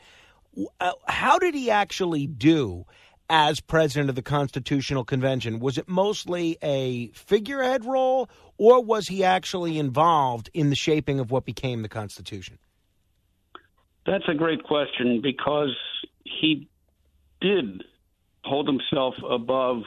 Uh, 0.81 0.93
how 1.07 1.39
did 1.39 1.55
he 1.55 1.71
actually 1.71 2.27
do 2.27 2.85
as 3.33 3.61
president 3.61 4.11
of 4.11 4.15
the 4.15 4.23
Constitutional 4.23 5.05
Convention? 5.05 5.59
Was 5.59 5.79
it 5.79 5.89
mostly 5.89 6.59
a 6.63 7.09
figurehead 7.09 7.83
role, 7.83 8.29
or 8.59 8.85
was 8.85 9.09
he 9.09 9.25
actually 9.25 9.79
involved 9.79 10.51
in 10.53 10.69
the 10.69 10.77
shaping 10.77 11.19
of 11.19 11.31
what 11.31 11.47
became 11.47 11.81
the 11.81 11.89
Constitution? 11.89 12.59
That's 14.05 14.29
a 14.29 14.35
great 14.35 14.63
question 14.65 15.21
because 15.23 15.75
he 16.25 16.69
did 17.41 17.83
hold 18.45 18.69
himself 18.69 19.15
above 19.29 19.79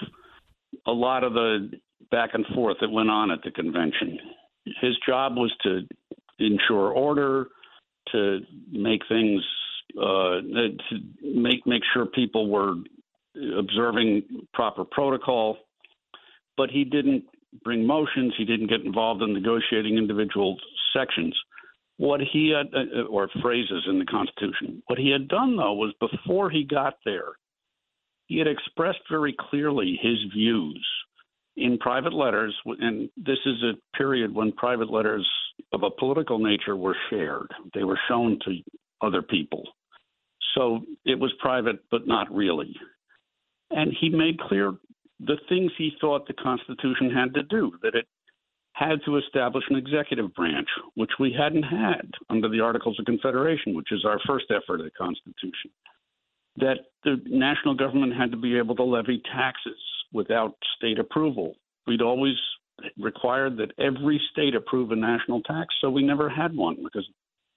a 0.87 0.91
lot 0.91 1.23
of 1.23 1.33
the 1.33 1.69
back 2.09 2.31
and 2.33 2.47
forth 2.47 2.77
that 2.81 2.89
went 2.89 3.11
on 3.11 3.29
at 3.29 3.43
the 3.43 3.51
convention. 3.51 4.17
His 4.81 4.97
job 5.07 5.35
was 5.35 5.53
to 5.61 5.81
ensure 6.39 6.89
order, 6.89 7.49
to 8.11 8.39
make 8.71 9.01
things, 9.07 9.43
uh, 10.01 10.41
to 10.41 10.97
make 11.21 11.67
make 11.67 11.83
sure 11.93 12.07
people 12.07 12.49
were 12.49 12.73
observing 13.57 14.23
proper 14.53 14.85
protocol, 14.85 15.57
but 16.57 16.69
he 16.69 16.83
didn't 16.83 17.23
bring 17.63 17.85
motions. 17.85 18.33
He 18.37 18.45
didn't 18.45 18.67
get 18.67 18.81
involved 18.81 19.21
in 19.21 19.33
negotiating 19.33 19.97
individual 19.97 20.57
sections. 20.95 21.35
What 21.97 22.19
he 22.19 22.49
had, 22.49 22.67
uh, 22.73 23.03
or 23.03 23.29
phrases 23.41 23.85
in 23.87 23.99
the 23.99 24.05
Constitution, 24.05 24.83
what 24.87 24.99
he 24.99 25.09
had 25.09 25.27
done 25.27 25.55
though 25.55 25.73
was 25.73 25.93
before 25.99 26.49
he 26.49 26.63
got 26.63 26.95
there, 27.05 27.33
he 28.27 28.37
had 28.37 28.47
expressed 28.47 28.99
very 29.09 29.35
clearly 29.49 29.97
his 30.01 30.17
views 30.33 30.85
in 31.55 31.77
private 31.77 32.13
letters, 32.13 32.53
and 32.65 33.09
this 33.15 33.37
is 33.45 33.63
a 33.63 33.97
period 33.97 34.33
when 34.33 34.51
private 34.51 34.91
letters 34.91 35.25
of 35.71 35.83
a 35.83 35.89
political 35.89 36.37
nature 36.37 36.75
were 36.75 36.97
shared. 37.09 37.47
They 37.73 37.85
were 37.85 37.99
shown 38.09 38.39
to 38.45 38.57
other 39.01 39.21
people. 39.21 39.63
So 40.53 40.81
it 41.05 41.17
was 41.17 41.31
private, 41.39 41.79
but 41.91 42.07
not 42.07 42.33
really 42.33 42.75
and 43.72 43.93
he 44.00 44.10
made 44.10 44.39
clear 44.39 44.74
the 45.19 45.38
things 45.50 45.72
he 45.77 45.91
thought 46.01 46.27
the 46.27 46.34
Constitution 46.34 47.10
had 47.10 47.34
to 47.34 47.43
do, 47.43 47.72
that 47.81 47.95
it 47.95 48.05
had 48.74 49.00
to 49.05 49.17
establish 49.17 49.63
an 49.69 49.77
executive 49.77 50.34
branch, 50.34 50.67
which 50.95 51.12
we 51.19 51.34
hadn't 51.38 51.63
had 51.63 52.12
under 52.29 52.50
the 52.50 52.60
Articles 52.60 53.00
of 53.00 53.05
Confederation, 53.05 53.74
which 53.74 53.91
is 53.91 54.03
our 54.05 54.19
first 54.27 54.45
effort 54.50 54.81
of 54.81 54.86
the 54.86 54.91
Constitution. 54.91 55.72
That 56.57 56.79
the 57.03 57.22
national 57.25 57.75
government 57.75 58.13
had 58.15 58.31
to 58.31 58.38
be 58.38 58.57
able 58.57 58.75
to 58.75 58.84
levy 58.84 59.22
taxes 59.34 59.79
without 60.12 60.55
state 60.77 61.00
approval. 61.00 61.55
We'd 61.88 62.01
always 62.01 62.36
required 63.00 63.57
that 63.57 63.72
every 63.79 64.22
state 64.31 64.55
approve 64.55 64.91
a 64.91 64.95
national 64.95 65.41
tax, 65.41 65.74
so 65.79 65.89
we 65.89 66.03
never 66.03 66.29
had 66.29 66.55
one 66.55 66.77
because 66.84 67.07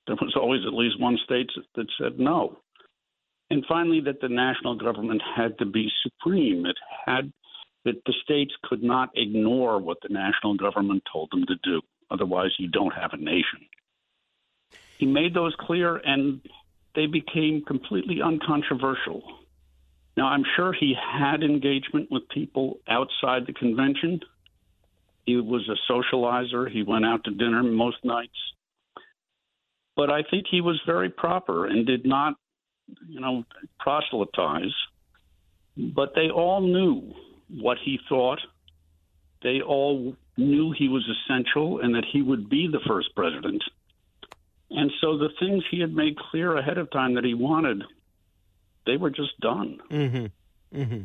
there 0.06 0.16
was 0.20 0.34
always 0.36 0.60
at 0.66 0.72
least 0.72 1.00
one 1.00 1.18
state 1.24 1.50
that 1.74 1.86
said 2.00 2.18
no. 2.18 2.58
And 3.50 3.64
finally, 3.66 4.00
that 4.02 4.20
the 4.20 4.28
national 4.28 4.76
government 4.76 5.22
had 5.36 5.58
to 5.58 5.64
be 5.64 5.90
supreme. 6.02 6.66
It 6.66 6.76
had 7.06 7.32
that 7.84 8.02
the 8.04 8.14
states 8.22 8.52
could 8.64 8.82
not 8.82 9.10
ignore 9.14 9.78
what 9.78 9.98
the 10.02 10.12
national 10.12 10.54
government 10.54 11.02
told 11.10 11.30
them 11.30 11.46
to 11.46 11.54
do. 11.62 11.80
Otherwise, 12.10 12.50
you 12.58 12.68
don't 12.68 12.92
have 12.92 13.12
a 13.12 13.16
nation. 13.16 13.60
He 14.98 15.06
made 15.06 15.32
those 15.32 15.54
clear, 15.60 15.96
and 15.96 16.40
they 16.94 17.06
became 17.06 17.64
completely 17.66 18.20
uncontroversial. 18.20 19.22
Now, 20.16 20.26
I'm 20.26 20.44
sure 20.56 20.72
he 20.72 20.94
had 20.94 21.42
engagement 21.42 22.10
with 22.10 22.28
people 22.28 22.80
outside 22.88 23.46
the 23.46 23.52
convention. 23.52 24.20
He 25.24 25.36
was 25.36 25.68
a 25.68 25.92
socializer. 25.92 26.70
He 26.70 26.82
went 26.82 27.06
out 27.06 27.24
to 27.24 27.30
dinner 27.30 27.62
most 27.62 27.98
nights. 28.04 28.32
But 29.94 30.10
I 30.10 30.22
think 30.28 30.46
he 30.50 30.60
was 30.60 30.80
very 30.86 31.08
proper 31.08 31.66
and 31.66 31.86
did 31.86 32.04
not 32.04 32.34
you 33.08 33.20
know, 33.20 33.44
proselytize, 33.78 34.74
but 35.76 36.14
they 36.14 36.30
all 36.30 36.60
knew 36.60 37.14
what 37.48 37.78
he 37.84 37.98
thought. 38.08 38.40
They 39.42 39.60
all 39.60 40.14
knew 40.36 40.72
he 40.72 40.88
was 40.88 41.08
essential 41.08 41.80
and 41.80 41.94
that 41.94 42.04
he 42.12 42.22
would 42.22 42.48
be 42.48 42.68
the 42.70 42.80
first 42.86 43.14
president. 43.14 43.62
And 44.70 44.90
so 45.00 45.16
the 45.16 45.30
things 45.40 45.64
he 45.70 45.80
had 45.80 45.94
made 45.94 46.16
clear 46.30 46.56
ahead 46.56 46.78
of 46.78 46.90
time 46.90 47.14
that 47.14 47.24
he 47.24 47.34
wanted, 47.34 47.82
they 48.86 48.96
were 48.96 49.10
just 49.10 49.38
done. 49.40 49.78
Mm-hmm. 49.90 50.78
Mm-hmm. 50.80 51.02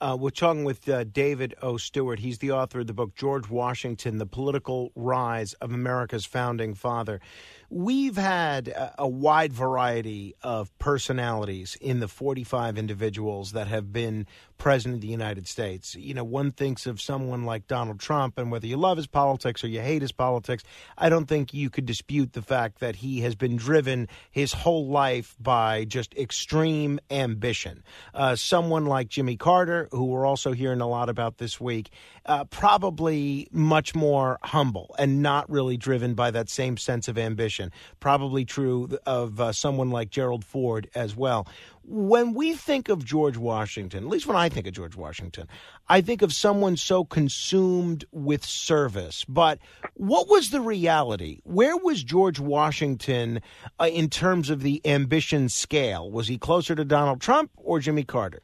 Uh, 0.00 0.16
we're 0.18 0.30
talking 0.30 0.64
with 0.64 0.88
uh, 0.88 1.04
David 1.04 1.54
O. 1.62 1.76
Stewart. 1.76 2.20
He's 2.20 2.38
the 2.38 2.52
author 2.52 2.80
of 2.80 2.86
the 2.86 2.92
book 2.92 3.14
George 3.14 3.48
Washington, 3.48 4.18
The 4.18 4.26
Political 4.26 4.92
Rise 4.94 5.54
of 5.54 5.72
America's 5.72 6.24
Founding 6.26 6.74
Father. 6.74 7.20
We've 7.68 8.16
had 8.16 8.68
a, 8.68 8.94
a 8.98 9.08
wide 9.08 9.52
variety 9.52 10.34
of 10.42 10.76
personalities 10.78 11.76
in 11.80 12.00
the 12.00 12.08
45 12.08 12.78
individuals 12.78 13.52
that 13.52 13.66
have 13.66 13.92
been 13.92 14.26
president 14.58 14.96
of 14.96 15.00
the 15.00 15.08
United 15.08 15.48
States. 15.48 15.96
You 15.96 16.14
know, 16.14 16.22
one 16.22 16.52
thinks 16.52 16.86
of 16.86 17.00
someone 17.00 17.44
like 17.44 17.66
Donald 17.66 17.98
Trump, 17.98 18.38
and 18.38 18.52
whether 18.52 18.66
you 18.66 18.76
love 18.76 18.96
his 18.96 19.06
politics 19.06 19.64
or 19.64 19.68
you 19.68 19.80
hate 19.80 20.02
his 20.02 20.12
politics, 20.12 20.62
I 20.96 21.08
don't 21.08 21.26
think 21.26 21.52
you 21.52 21.68
could 21.68 21.86
dispute 21.86 22.34
the 22.34 22.42
fact 22.42 22.78
that 22.80 22.96
he 22.96 23.22
has 23.22 23.34
been 23.34 23.56
driven 23.56 24.06
his 24.30 24.52
whole 24.52 24.86
life 24.86 25.34
by 25.40 25.84
just 25.84 26.14
extreme 26.14 27.00
ambition. 27.10 27.82
Uh, 28.14 28.36
someone 28.36 28.84
like 28.86 29.08
Jimmy 29.08 29.31
Carter, 29.36 29.88
who 29.92 30.04
we're 30.04 30.26
also 30.26 30.52
hearing 30.52 30.80
a 30.80 30.88
lot 30.88 31.08
about 31.08 31.38
this 31.38 31.60
week, 31.60 31.90
uh, 32.26 32.44
probably 32.44 33.48
much 33.52 33.94
more 33.94 34.38
humble 34.42 34.94
and 34.98 35.22
not 35.22 35.48
really 35.50 35.76
driven 35.76 36.14
by 36.14 36.30
that 36.30 36.48
same 36.48 36.76
sense 36.76 37.08
of 37.08 37.18
ambition. 37.18 37.70
Probably 38.00 38.44
true 38.44 38.88
of 39.06 39.40
uh, 39.40 39.52
someone 39.52 39.90
like 39.90 40.10
Gerald 40.10 40.44
Ford 40.44 40.88
as 40.94 41.16
well 41.16 41.46
when 41.84 42.34
we 42.34 42.54
think 42.54 42.88
of 42.88 43.04
George 43.04 43.36
Washington, 43.36 44.04
at 44.04 44.10
least 44.10 44.26
when 44.26 44.36
I 44.36 44.48
think 44.48 44.66
of 44.66 44.72
George 44.72 44.96
Washington, 44.96 45.48
I 45.88 46.00
think 46.00 46.22
of 46.22 46.32
someone 46.32 46.76
so 46.76 47.04
consumed 47.04 48.04
with 48.12 48.44
service. 48.44 49.24
But 49.28 49.58
what 49.94 50.28
was 50.28 50.50
the 50.50 50.60
reality? 50.60 51.40
Where 51.44 51.76
was 51.76 52.02
George 52.04 52.38
Washington 52.38 53.40
uh, 53.80 53.88
in 53.92 54.08
terms 54.08 54.50
of 54.50 54.62
the 54.62 54.80
ambition 54.84 55.48
scale? 55.48 56.10
Was 56.10 56.28
he 56.28 56.38
closer 56.38 56.74
to 56.74 56.84
Donald 56.84 57.20
Trump 57.20 57.50
or 57.56 57.80
Jimmy 57.80 58.04
Carter? 58.04 58.42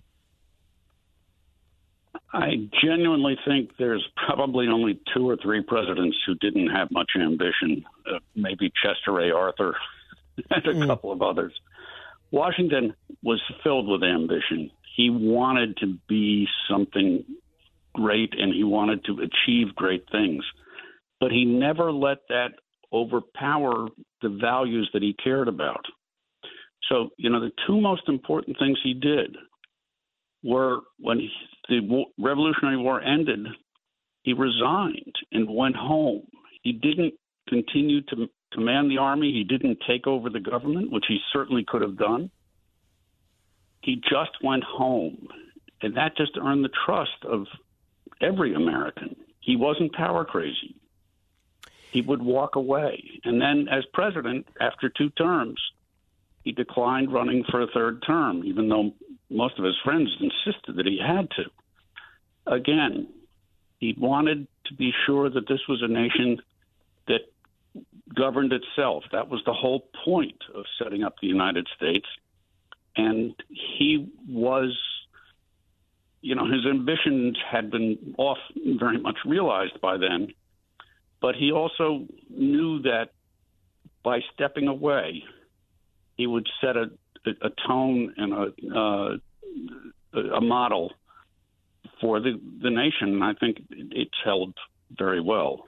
I 2.33 2.69
genuinely 2.83 3.39
think 3.47 3.71
there's 3.79 4.07
probably 4.27 4.67
only 4.69 5.01
two 5.15 5.29
or 5.29 5.37
three 5.37 5.63
presidents 5.63 6.17
who 6.27 6.35
didn't 6.35 6.69
have 6.69 6.91
much 6.91 7.13
ambition. 7.19 7.85
Uh, 8.07 8.19
maybe 8.37 8.71
Chester 8.83 9.19
A. 9.21 9.35
Arthur 9.35 9.75
and 10.51 10.67
a 10.67 10.75
mm. 10.75 10.87
couple 10.87 11.11
of 11.11 11.23
others. 11.23 11.53
Washington 12.31 12.95
was 13.23 13.41
filled 13.65 13.89
with 13.89 14.03
ambition. 14.03 14.71
He 14.95 15.09
wanted 15.09 15.79
to 15.79 15.97
be 16.07 16.47
something 16.69 17.25
great 17.95 18.35
and 18.39 18.53
he 18.53 18.65
wanted 18.65 19.05
to 19.07 19.21
achieve 19.21 19.75
great 19.75 20.05
things. 20.11 20.45
But 21.21 21.33
he 21.33 21.45
never 21.45 21.91
let 21.91 22.19
that 22.29 22.51
overpower 22.93 23.89
the 24.21 24.29
values 24.29 24.91
that 24.93 25.03
he 25.03 25.15
cared 25.15 25.49
about. 25.49 25.85
So, 26.89 27.11
you 27.17 27.31
know, 27.31 27.41
the 27.41 27.53
two 27.67 27.81
most 27.81 28.09
important 28.09 28.59
things 28.59 28.79
he 28.83 28.95
did 28.95 29.37
were 30.43 30.81
when 30.99 31.19
he, 31.19 31.31
the 31.69 32.05
Revolutionary 32.19 32.77
War 32.77 33.01
ended, 33.01 33.47
he 34.23 34.33
resigned 34.33 35.15
and 35.33 35.49
went 35.49 35.77
home. 35.77 36.27
He 36.63 36.73
didn't 36.73 37.15
continue 37.49 38.03
to 38.03 38.29
command 38.53 38.91
the 38.91 38.99
army. 38.99 39.33
He 39.33 39.45
didn't 39.45 39.79
take 39.87 40.07
over 40.07 40.31
the 40.31 40.41
government, 40.41 40.91
which 40.91 41.05
he 41.09 41.19
certainly 41.33 41.65
could 41.67 41.83
have 41.83 41.97
done. 41.97 42.31
He 43.83 43.97
just 43.97 44.33
went 44.43 44.65
home. 44.65 45.29
And 45.81 45.97
that 45.97 46.17
just 46.17 46.33
earned 46.37 46.65
the 46.65 46.71
trust 46.85 47.25
of 47.25 47.47
every 48.21 48.55
American. 48.55 49.17
He 49.41 49.57
wasn't 49.57 49.93
power 49.93 50.25
crazy. 50.25 50.75
he 51.91 52.03
would 52.03 52.23
walk 52.23 52.57
away. 52.57 53.21
And 53.25 53.41
then, 53.41 53.69
as 53.71 53.85
president, 53.93 54.47
after 54.61 54.89
two 54.89 55.11
terms, 55.11 55.61
he 56.45 56.53
declined 56.53 57.13
running 57.13 57.45
for 57.51 57.63
a 57.63 57.67
third 57.69 58.03
term, 58.07 58.45
even 58.45 58.69
though 58.69 58.93
most 59.31 59.59
of 59.59 59.65
his 59.65 59.77
friends 59.85 60.11
insisted 60.21 60.77
that 60.77 60.87
he 60.87 60.99
had 60.99 61.29
to. 61.33 61.45
Again, 62.47 63.09
he 63.79 63.95
wanted 63.99 64.47
to 64.67 64.75
be 64.75 64.93
sure 65.07 65.29
that 65.31 65.49
this 65.49 65.61
was 65.69 65.83
a 65.83 65.89
nation 65.89 66.39
that 67.07 67.21
governed 68.15 68.53
itself. 68.53 69.05
That 69.13 69.29
was 69.29 69.41
the 69.45 69.53
whole 69.53 69.89
point 70.05 70.43
of 70.55 70.65
setting 70.83 71.03
up 71.05 71.17
the 71.21 71.29
United 71.29 71.69
States. 71.77 72.07
And 72.97 73.35
he 73.49 74.11
was, 74.29 74.77
you 76.21 76.35
know, 76.35 76.47
his 76.47 76.67
ambitions 76.67 77.37
had 77.51 77.71
been 77.71 78.15
off 78.19 78.39
very 78.57 78.99
much 78.99 79.19
realized 79.25 79.81
by 79.81 79.99
then. 79.99 80.29
But 81.21 81.35
he 81.35 81.53
also 81.53 82.07
knew 82.31 82.83
that 82.83 83.11
by 84.03 84.21
stepping 84.35 84.69
away, 84.69 85.25
he 86.17 86.27
would 86.27 86.49
set 86.61 86.77
a, 86.77 86.91
a 87.27 87.51
tone 87.67 88.15
and 88.17 88.33
a, 88.33 88.79
uh, 88.79 89.17
a 90.37 90.41
model 90.41 90.93
for 92.01 92.21
the, 92.21 92.41
the 92.63 92.71
nation. 92.71 93.15
And 93.15 93.25
I 93.25 93.35
think 93.35 93.59
it's 93.71 94.11
held 94.25 94.55
very 94.97 95.21
well. 95.21 95.65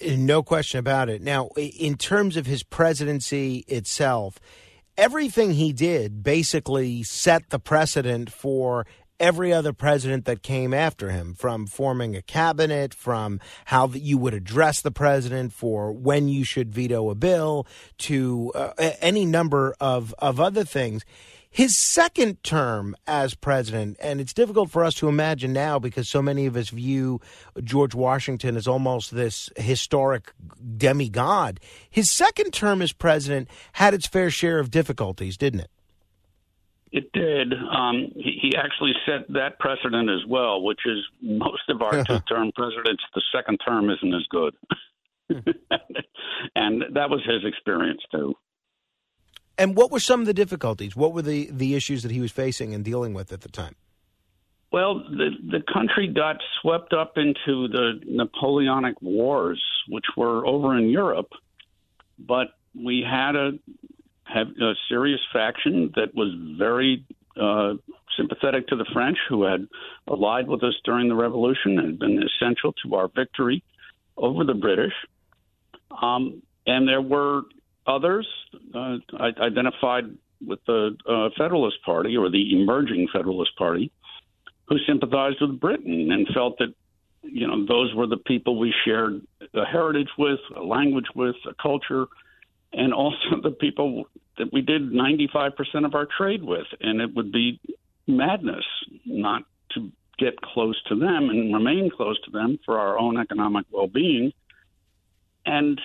No 0.00 0.42
question 0.42 0.78
about 0.78 1.08
it. 1.08 1.22
Now, 1.22 1.48
in 1.56 1.96
terms 1.96 2.36
of 2.36 2.46
his 2.46 2.62
presidency 2.62 3.64
itself, 3.68 4.38
everything 4.96 5.52
he 5.52 5.72
did 5.72 6.22
basically 6.22 7.02
set 7.02 7.50
the 7.50 7.58
precedent 7.58 8.30
for 8.30 8.86
every 9.18 9.52
other 9.52 9.72
president 9.72 10.24
that 10.24 10.42
came 10.42 10.72
after 10.74 11.10
him, 11.10 11.34
from 11.34 11.66
forming 11.66 12.16
a 12.16 12.22
cabinet, 12.22 12.94
from 12.94 13.40
how 13.66 13.88
you 13.88 14.18
would 14.18 14.34
address 14.34 14.80
the 14.80 14.90
president, 14.90 15.52
for 15.52 15.92
when 15.92 16.28
you 16.28 16.44
should 16.44 16.72
veto 16.72 17.10
a 17.10 17.14
bill, 17.14 17.66
to 17.98 18.52
uh, 18.54 18.72
any 19.00 19.24
number 19.24 19.74
of, 19.80 20.14
of 20.18 20.40
other 20.40 20.64
things. 20.64 21.04
His 21.48 21.78
second 21.78 22.42
term 22.42 22.94
as 23.06 23.34
president, 23.34 23.96
and 23.98 24.20
it's 24.20 24.34
difficult 24.34 24.70
for 24.70 24.84
us 24.84 24.92
to 24.96 25.08
imagine 25.08 25.54
now 25.54 25.78
because 25.78 26.06
so 26.06 26.20
many 26.20 26.44
of 26.44 26.54
us 26.54 26.68
view 26.68 27.18
George 27.64 27.94
Washington 27.94 28.58
as 28.58 28.66
almost 28.66 29.14
this 29.14 29.48
historic 29.56 30.34
demigod. 30.76 31.58
His 31.88 32.10
second 32.10 32.52
term 32.52 32.82
as 32.82 32.92
president 32.92 33.48
had 33.72 33.94
its 33.94 34.06
fair 34.06 34.28
share 34.28 34.58
of 34.58 34.70
difficulties, 34.70 35.38
didn't 35.38 35.60
it? 35.60 35.70
It 36.96 37.12
did. 37.12 37.52
Um, 37.52 38.10
he, 38.16 38.38
he, 38.40 38.56
actually 38.56 38.94
set 39.04 39.28
that 39.34 39.58
precedent 39.58 40.08
as 40.08 40.26
well, 40.26 40.62
which 40.62 40.80
is 40.86 40.96
most 41.20 41.68
of 41.68 41.82
our 41.82 42.02
two 42.02 42.20
term 42.20 42.52
presidents, 42.56 43.02
the 43.14 43.20
second 43.34 43.58
term 43.58 43.90
isn't 43.90 44.14
as 44.14 44.26
good. 44.30 44.54
and 46.56 46.84
that 46.94 47.10
was 47.10 47.20
his 47.26 47.44
experience, 47.44 48.00
too. 48.10 48.34
And 49.58 49.76
what 49.76 49.92
were 49.92 50.00
some 50.00 50.20
of 50.20 50.26
the 50.26 50.32
difficulties? 50.32 50.96
What 50.96 51.12
were 51.12 51.20
the, 51.20 51.50
the 51.52 51.74
issues 51.74 52.02
that 52.02 52.12
he 52.12 52.20
was 52.20 52.32
facing 52.32 52.72
and 52.72 52.82
dealing 52.82 53.12
with 53.12 53.30
at 53.30 53.42
the 53.42 53.50
time? 53.50 53.74
Well, 54.72 54.94
the 54.94 55.30
the 55.50 55.62
country 55.72 56.08
got 56.08 56.36
swept 56.60 56.94
up 56.94 57.12
into 57.16 57.68
the 57.68 58.00
Napoleonic 58.06 59.00
Wars, 59.02 59.62
which 59.88 60.06
were 60.16 60.46
over 60.46 60.76
in 60.76 60.88
Europe, 60.88 61.28
but 62.18 62.48
we 62.74 63.04
had 63.08 63.36
a 63.36 63.52
have 64.32 64.48
a 64.60 64.74
serious 64.88 65.20
faction 65.32 65.92
that 65.96 66.14
was 66.14 66.32
very 66.58 67.04
uh, 67.40 67.74
sympathetic 68.16 68.66
to 68.68 68.76
the 68.76 68.86
French, 68.92 69.18
who 69.28 69.44
had 69.44 69.66
allied 70.08 70.48
with 70.48 70.62
us 70.62 70.74
during 70.84 71.08
the 71.08 71.14
Revolution 71.14 71.78
and 71.78 71.98
been 71.98 72.22
essential 72.22 72.72
to 72.84 72.94
our 72.94 73.08
victory 73.14 73.62
over 74.16 74.44
the 74.44 74.54
British. 74.54 74.94
Um, 76.02 76.42
and 76.66 76.88
there 76.88 77.02
were 77.02 77.42
others 77.86 78.26
uh, 78.74 78.96
identified 79.20 80.04
with 80.44 80.58
the 80.66 80.96
uh, 81.08 81.28
Federalist 81.38 81.76
Party 81.84 82.16
or 82.16 82.30
the 82.30 82.60
emerging 82.60 83.08
Federalist 83.12 83.56
Party 83.56 83.92
who 84.68 84.76
sympathized 84.86 85.38
with 85.40 85.60
Britain 85.60 86.10
and 86.10 86.26
felt 86.34 86.58
that 86.58 86.74
you 87.22 87.46
know 87.46 87.64
those 87.66 87.94
were 87.94 88.06
the 88.06 88.16
people 88.16 88.58
we 88.58 88.74
shared 88.84 89.20
a 89.54 89.64
heritage 89.64 90.08
with, 90.18 90.40
a 90.56 90.62
language 90.62 91.06
with, 91.14 91.36
a 91.48 91.54
culture, 91.60 92.06
and 92.76 92.94
also 92.94 93.18
the 93.42 93.50
people 93.50 94.04
that 94.38 94.52
we 94.52 94.60
did 94.60 94.92
95% 94.92 95.52
of 95.84 95.94
our 95.94 96.06
trade 96.06 96.44
with, 96.44 96.66
and 96.80 97.00
it 97.00 97.14
would 97.16 97.32
be 97.32 97.58
madness 98.06 98.64
not 99.04 99.42
to 99.72 99.90
get 100.18 100.40
close 100.40 100.80
to 100.88 100.94
them 100.94 101.30
and 101.30 101.52
remain 101.52 101.90
close 101.90 102.20
to 102.22 102.30
them 102.30 102.58
for 102.64 102.78
our 102.78 102.98
own 102.98 103.18
economic 103.18 103.66
well-being. 103.70 104.32
And 105.44 105.80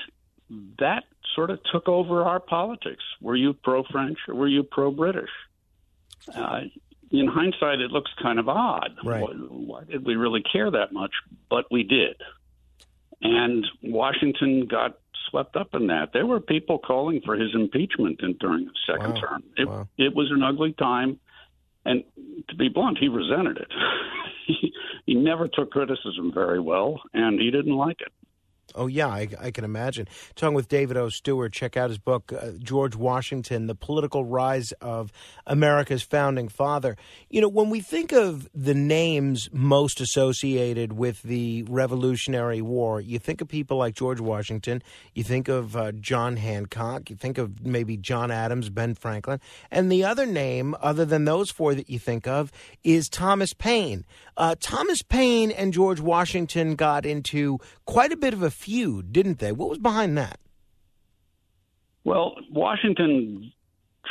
that 0.79 1.03
sort 1.33 1.49
of 1.49 1.59
took 1.71 1.87
over 1.87 2.23
our 2.23 2.39
politics. 2.39 3.03
Were 3.21 3.35
you 3.35 3.53
pro 3.53 3.83
French 3.83 4.17
or 4.27 4.35
were 4.35 4.47
you 4.47 4.63
pro 4.63 4.91
British? 4.91 5.29
Uh, 6.33 6.61
in 7.09 7.27
hindsight, 7.27 7.79
it 7.79 7.91
looks 7.91 8.11
kind 8.21 8.37
of 8.37 8.49
odd. 8.49 8.91
Right. 9.03 9.21
Why, 9.21 9.33
why 9.33 9.83
did 9.85 10.05
we 10.05 10.15
really 10.15 10.43
care 10.43 10.69
that 10.69 10.91
much? 10.91 11.11
But 11.49 11.65
we 11.71 11.83
did. 11.83 12.15
And 13.21 13.65
Washington 13.81 14.65
got 14.65 14.97
swept 15.29 15.55
up 15.55 15.69
in 15.73 15.87
that. 15.87 16.09
There 16.13 16.25
were 16.25 16.39
people 16.39 16.79
calling 16.79 17.21
for 17.25 17.35
his 17.35 17.53
impeachment 17.53 18.21
in, 18.21 18.33
during 18.39 18.65
the 18.65 18.71
second 18.87 19.15
wow. 19.15 19.21
term. 19.21 19.43
It, 19.57 19.67
wow. 19.67 19.87
it 19.97 20.15
was 20.15 20.31
an 20.31 20.43
ugly 20.43 20.73
time. 20.73 21.19
And 21.85 22.03
to 22.49 22.55
be 22.55 22.69
blunt, 22.69 22.97
he 22.99 23.07
resented 23.07 23.57
it. 23.57 23.71
he, 24.47 24.73
he 25.05 25.15
never 25.15 25.47
took 25.47 25.71
criticism 25.71 26.31
very 26.33 26.59
well, 26.59 27.01
and 27.13 27.39
he 27.39 27.49
didn't 27.49 27.75
like 27.75 28.01
it. 28.01 28.11
Oh, 28.75 28.87
yeah, 28.87 29.07
I, 29.07 29.27
I, 29.39 29.51
can 29.51 29.63
imagine. 29.63 30.07
Talking 30.35 30.53
with 30.55 30.67
David 30.67 30.97
O. 30.97 31.09
Stewart, 31.09 31.53
check 31.53 31.77
out 31.77 31.89
his 31.89 31.97
book, 31.97 32.31
uh, 32.33 32.51
George 32.59 32.95
Washington, 32.95 33.67
The 33.67 33.75
Political 33.75 34.25
Rise 34.25 34.71
of 34.73 35.11
America's 35.45 36.03
Founding 36.03 36.47
Father. 36.47 36.95
You 37.29 37.41
know, 37.41 37.49
when 37.49 37.69
we 37.69 37.81
think 37.81 38.11
of 38.11 38.49
the 38.53 38.73
names 38.73 39.49
most 39.51 40.01
associated 40.01 40.93
with 40.93 41.21
the 41.23 41.63
Revolutionary 41.63 42.61
War, 42.61 43.01
you 43.01 43.19
think 43.19 43.41
of 43.41 43.47
people 43.47 43.77
like 43.77 43.95
George 43.95 44.19
Washington, 44.19 44.81
you 45.13 45.23
think 45.23 45.47
of 45.47 45.75
uh, 45.75 45.91
John 45.93 46.37
Hancock, 46.37 47.09
you 47.09 47.15
think 47.15 47.37
of 47.37 47.65
maybe 47.65 47.97
John 47.97 48.31
Adams, 48.31 48.69
Ben 48.69 48.95
Franklin, 48.95 49.39
and 49.69 49.91
the 49.91 50.03
other 50.03 50.25
name, 50.25 50.75
other 50.81 51.05
than 51.05 51.25
those 51.25 51.51
four 51.51 51.75
that 51.75 51.89
you 51.89 51.99
think 51.99 52.27
of, 52.27 52.51
is 52.83 53.09
Thomas 53.09 53.53
Paine. 53.53 54.05
Uh, 54.37 54.55
Thomas 54.59 55.01
Paine 55.01 55.51
and 55.51 55.73
George 55.73 55.99
Washington 55.99 56.75
got 56.75 57.05
into 57.05 57.59
quite 57.85 58.11
a 58.11 58.17
bit 58.17 58.33
of 58.33 58.41
a 58.41 58.49
feud, 58.61 59.11
didn't 59.11 59.39
they? 59.39 59.51
What 59.51 59.69
was 59.69 59.79
behind 59.79 60.17
that? 60.17 60.39
Well, 62.03 62.35
Washington 62.49 63.51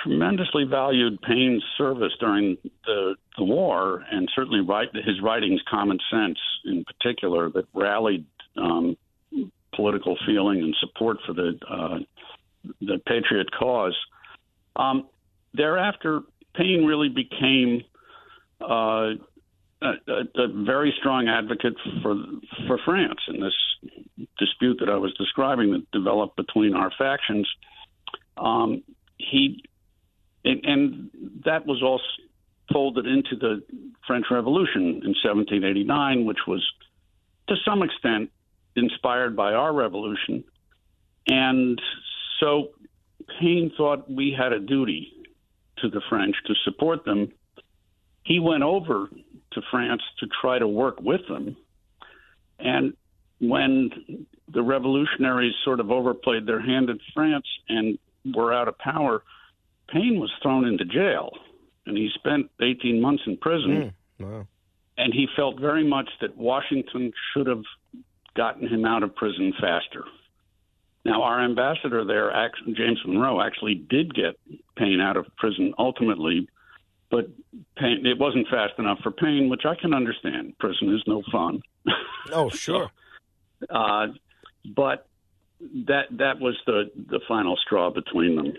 tremendously 0.02 0.64
valued 0.64 1.20
Paine's 1.22 1.64
service 1.76 2.12
during 2.20 2.56
the, 2.86 3.16
the 3.36 3.44
war, 3.44 4.04
and 4.10 4.28
certainly 4.34 4.60
his 5.04 5.20
writings, 5.22 5.60
Common 5.68 5.98
Sense 6.10 6.38
in 6.64 6.84
particular, 6.84 7.50
that 7.50 7.66
rallied 7.74 8.24
um, 8.56 8.96
political 9.74 10.16
feeling 10.26 10.60
and 10.60 10.76
support 10.80 11.18
for 11.26 11.32
the 11.32 11.58
uh, 11.68 11.98
the 12.80 12.98
patriot 13.06 13.50
cause. 13.58 13.96
Um, 14.76 15.08
thereafter, 15.54 16.20
Paine 16.54 16.84
really 16.84 17.08
became 17.08 17.82
uh, 18.60 19.10
a, 19.83 19.93
a, 20.37 20.49
very 20.64 20.95
strong 20.99 21.29
advocate 21.29 21.75
for 22.03 22.14
for 22.66 22.79
France 22.85 23.21
in 23.29 23.40
this 23.40 23.55
dispute 24.38 24.79
that 24.81 24.90
I 24.90 24.97
was 24.97 25.14
describing 25.14 25.73
that 25.73 25.90
developed 25.90 26.37
between 26.37 26.75
our 26.75 26.90
factions. 26.99 27.49
Um, 28.37 28.83
he 29.16 29.64
and, 30.45 30.64
and, 30.64 31.11
that 31.45 31.66
was 31.66 31.83
all 31.83 32.01
folded 32.73 33.07
into 33.07 33.37
the 33.37 33.62
French 34.07 34.27
Revolution 34.31 35.01
in 35.03 35.14
1789, 35.23 36.25
which 36.25 36.38
was 36.47 36.66
to 37.49 37.57
some 37.64 37.83
extent 37.83 38.31
inspired 38.77 39.37
by 39.37 39.53
our 39.53 39.73
revolution. 39.73 40.45
And 41.27 41.81
so 42.38 42.69
Paine 43.40 43.73
thought 43.77 44.11
we 44.11 44.35
had 44.37 44.53
a 44.53 44.61
duty 44.61 45.12
to 45.79 45.88
the 45.88 46.01
French 46.09 46.37
to 46.47 46.55
support 46.64 47.05
them. 47.05 47.33
He 48.25 48.38
went 48.38 48.62
over 48.62 49.09
to 49.52 49.62
France 49.70 50.02
to 50.20 50.26
try 50.40 50.58
to 50.58 50.68
work 50.68 51.00
with 51.00 51.26
them. 51.28 51.56
And 52.58 52.94
when 53.40 54.26
the 54.52 54.62
revolutionaries 54.62 55.54
sort 55.64 55.80
of 55.80 55.90
overplayed 55.90 56.46
their 56.46 56.60
hand 56.60 56.90
in 56.90 57.00
France 57.14 57.46
and 57.68 57.98
were 58.34 58.52
out 58.52 58.68
of 58.68 58.78
power, 58.78 59.22
Paine 59.88 60.20
was 60.20 60.30
thrown 60.42 60.66
into 60.66 60.84
jail, 60.84 61.30
and 61.86 61.96
he 61.96 62.10
spent 62.14 62.50
18 62.60 63.00
months 63.00 63.22
in 63.26 63.36
prison. 63.38 63.92
Mm, 64.20 64.24
wow. 64.24 64.46
And 64.98 65.14
he 65.14 65.26
felt 65.34 65.58
very 65.58 65.86
much 65.86 66.08
that 66.20 66.36
Washington 66.36 67.12
should 67.32 67.46
have 67.46 67.62
gotten 68.36 68.68
him 68.68 68.84
out 68.84 69.02
of 69.02 69.14
prison 69.16 69.52
faster. 69.58 70.04
Now, 71.04 71.22
our 71.22 71.42
ambassador 71.42 72.04
there, 72.04 72.30
James 72.66 72.98
Monroe, 73.06 73.40
actually 73.40 73.74
did 73.74 74.14
get 74.14 74.38
Paine 74.76 75.00
out 75.00 75.16
of 75.16 75.26
prison 75.36 75.72
ultimately 75.78 76.46
but 77.11 77.27
Paine, 77.77 78.07
it 78.07 78.18
wasn't 78.18 78.46
fast 78.49 78.75
enough 78.79 78.99
for 79.03 79.11
Paine, 79.11 79.49
which 79.49 79.62
I 79.64 79.75
can 79.75 79.92
understand. 79.94 80.57
Prison 80.59 80.94
is 80.94 81.03
no 81.07 81.23
fun. 81.33 81.61
Oh, 82.33 82.51
sure. 82.51 82.90
uh, 83.70 84.09
but 84.77 85.07
that 85.87 86.05
that 86.12 86.38
was 86.38 86.55
the 86.66 86.90
the 87.09 87.20
final 87.27 87.57
straw 87.57 87.90
between 87.90 88.37
them. 88.37 88.53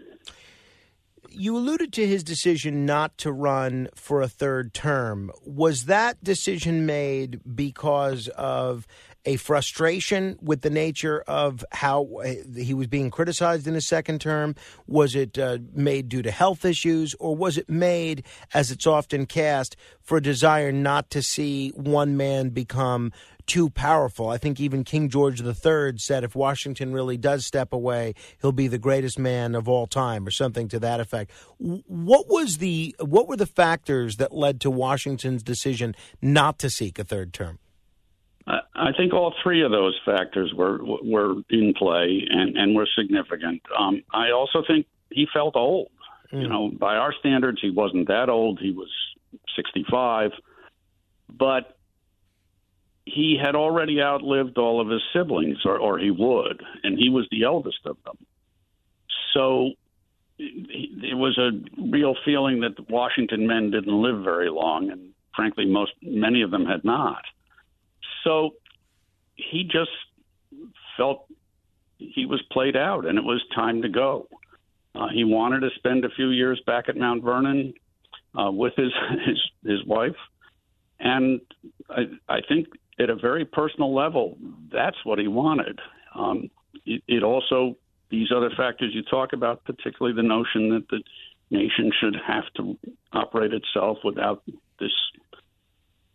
You 1.29 1.55
alluded 1.55 1.93
to 1.93 2.05
his 2.07 2.23
decision 2.23 2.85
not 2.85 3.17
to 3.19 3.31
run 3.31 3.87
for 3.95 4.21
a 4.21 4.27
third 4.27 4.73
term. 4.73 5.31
Was 5.45 5.85
that 5.85 6.21
decision 6.23 6.85
made 6.85 7.39
because 7.55 8.27
of 8.29 8.85
a 9.25 9.35
frustration 9.37 10.37
with 10.41 10.61
the 10.61 10.69
nature 10.69 11.23
of 11.27 11.63
how 11.71 12.05
uh, 12.23 12.33
he 12.55 12.73
was 12.73 12.87
being 12.87 13.11
criticized 13.11 13.67
in 13.67 13.73
his 13.73 13.87
second 13.87 14.21
term? 14.21 14.55
Was 14.87 15.15
it 15.15 15.37
uh, 15.37 15.59
made 15.73 16.09
due 16.09 16.21
to 16.21 16.31
health 16.31 16.65
issues, 16.65 17.15
or 17.19 17.35
was 17.35 17.57
it 17.57 17.69
made, 17.69 18.23
as 18.53 18.71
it's 18.71 18.87
often 18.87 19.25
cast, 19.25 19.75
for 20.01 20.17
a 20.17 20.21
desire 20.21 20.71
not 20.71 21.09
to 21.11 21.21
see 21.21 21.69
one 21.75 22.17
man 22.17 22.49
become 22.49 23.11
too 23.45 23.69
powerful. 23.69 24.29
I 24.29 24.37
think 24.37 24.59
even 24.59 24.83
King 24.83 25.09
George 25.09 25.41
III 25.41 25.97
said 25.97 26.23
if 26.23 26.35
Washington 26.35 26.93
really 26.93 27.17
does 27.17 27.45
step 27.45 27.73
away, 27.73 28.13
he'll 28.41 28.51
be 28.51 28.67
the 28.67 28.77
greatest 28.77 29.19
man 29.19 29.55
of 29.55 29.67
all 29.67 29.87
time, 29.87 30.25
or 30.25 30.31
something 30.31 30.67
to 30.69 30.79
that 30.79 30.99
effect. 30.99 31.31
What 31.57 32.29
was 32.29 32.57
the 32.59 32.95
what 32.99 33.27
were 33.27 33.37
the 33.37 33.45
factors 33.45 34.17
that 34.17 34.33
led 34.33 34.61
to 34.61 34.71
Washington's 34.71 35.43
decision 35.43 35.95
not 36.21 36.59
to 36.59 36.69
seek 36.69 36.97
a 36.99 37.03
third 37.03 37.33
term? 37.33 37.59
I 38.75 38.91
think 38.97 39.13
all 39.13 39.33
three 39.43 39.63
of 39.63 39.71
those 39.71 39.99
factors 40.05 40.53
were 40.53 40.79
were 40.83 41.35
in 41.49 41.73
play 41.77 42.23
and, 42.29 42.57
and 42.57 42.75
were 42.75 42.87
significant. 42.97 43.61
Um, 43.77 44.03
I 44.13 44.31
also 44.31 44.63
think 44.65 44.87
he 45.09 45.27
felt 45.33 45.55
old. 45.55 45.89
Mm. 46.33 46.41
You 46.41 46.47
know, 46.49 46.71
by 46.77 46.95
our 46.95 47.13
standards, 47.19 47.59
he 47.61 47.69
wasn't 47.69 48.07
that 48.07 48.29
old. 48.29 48.59
He 48.59 48.71
was 48.71 48.89
65, 49.55 50.31
but 51.29 51.77
he 53.05 53.37
had 53.41 53.55
already 53.55 54.01
outlived 54.01 54.57
all 54.57 54.79
of 54.79 54.89
his 54.89 55.01
siblings, 55.13 55.57
or, 55.65 55.77
or 55.77 55.97
he 55.97 56.11
would, 56.11 56.61
and 56.83 56.97
he 56.97 57.09
was 57.09 57.27
the 57.31 57.43
eldest 57.43 57.79
of 57.85 57.97
them. 58.05 58.17
So 59.33 59.71
it 60.37 61.17
was 61.17 61.37
a 61.37 61.51
real 61.81 62.15
feeling 62.25 62.61
that 62.61 62.75
the 62.75 62.85
Washington 62.89 63.47
men 63.47 63.71
didn't 63.71 64.01
live 64.01 64.23
very 64.23 64.49
long, 64.49 64.89
and 64.91 65.09
frankly, 65.35 65.65
most 65.65 65.91
many 66.01 66.41
of 66.41 66.51
them 66.51 66.65
had 66.65 66.83
not. 66.83 67.21
So 68.23 68.51
he 69.35 69.63
just 69.63 69.91
felt 70.97 71.25
he 71.97 72.25
was 72.25 72.41
played 72.51 72.75
out 72.75 73.05
and 73.05 73.17
it 73.17 73.23
was 73.23 73.41
time 73.53 73.81
to 73.81 73.89
go. 73.89 74.27
Uh, 74.93 75.07
he 75.13 75.23
wanted 75.23 75.61
to 75.61 75.69
spend 75.75 76.03
a 76.03 76.09
few 76.09 76.29
years 76.29 76.61
back 76.65 76.89
at 76.89 76.97
Mount 76.97 77.23
Vernon 77.23 77.73
uh, 78.37 78.51
with 78.51 78.73
his, 78.75 78.91
his 79.25 79.39
his 79.63 79.85
wife, 79.85 80.15
and 80.99 81.41
I, 81.89 82.01
I 82.27 82.39
think 82.47 82.67
at 82.99 83.09
a 83.09 83.15
very 83.15 83.45
personal 83.45 83.93
level, 83.93 84.37
that's 84.71 84.97
what 85.03 85.19
he 85.19 85.27
wanted. 85.27 85.79
Um, 86.13 86.49
it, 86.85 87.03
it 87.07 87.23
also 87.23 87.77
these 88.09 88.27
other 88.35 88.51
factors 88.55 88.91
you 88.93 89.03
talk 89.03 89.33
about, 89.33 89.63
particularly 89.63 90.15
the 90.15 90.27
notion 90.27 90.69
that 90.69 90.87
the 90.89 91.01
nation 91.49 91.91
should 91.99 92.15
have 92.27 92.43
to 92.57 92.77
operate 93.13 93.53
itself 93.53 93.99
without 94.03 94.43
this 94.79 94.91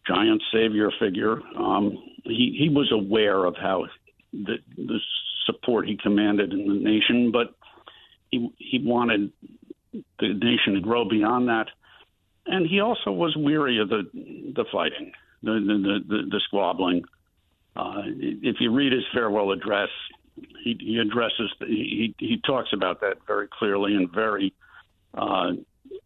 giant 0.06 0.42
savior 0.52 0.90
figure. 0.98 1.40
Um, 1.56 1.98
he 2.24 2.56
he 2.58 2.68
was 2.68 2.90
aware 2.92 3.44
of 3.44 3.56
how 3.56 3.86
the 4.32 4.56
the 4.76 4.98
support 5.46 5.86
he 5.86 5.96
commanded 5.96 6.52
in 6.52 6.66
the 6.66 6.74
nation, 6.74 7.32
but 7.32 7.54
he 8.30 8.50
he 8.58 8.80
wanted 8.84 9.32
the 9.92 10.28
nation 10.28 10.74
to 10.74 10.80
grow 10.80 11.08
beyond 11.08 11.48
that, 11.48 11.68
and 12.46 12.66
he 12.66 12.80
also 12.80 13.10
was 13.10 13.36
weary 13.36 13.80
of 13.80 13.88
the 13.88 14.02
the 14.12 14.64
fighting, 14.72 15.12
the 15.42 15.52
the 15.52 16.00
the, 16.08 16.22
the 16.30 16.40
squabbling. 16.46 17.04
Uh, 17.74 18.02
if 18.06 18.56
you 18.60 18.72
read 18.72 18.92
his 18.92 19.04
farewell 19.12 19.52
address, 19.52 19.90
he, 20.64 20.76
he 20.80 20.98
addresses 20.98 21.52
he 21.60 22.14
he 22.18 22.40
talks 22.46 22.70
about 22.72 23.00
that 23.00 23.18
very 23.26 23.48
clearly 23.48 23.94
and 23.94 24.10
very 24.12 24.52
uh, 25.14 25.52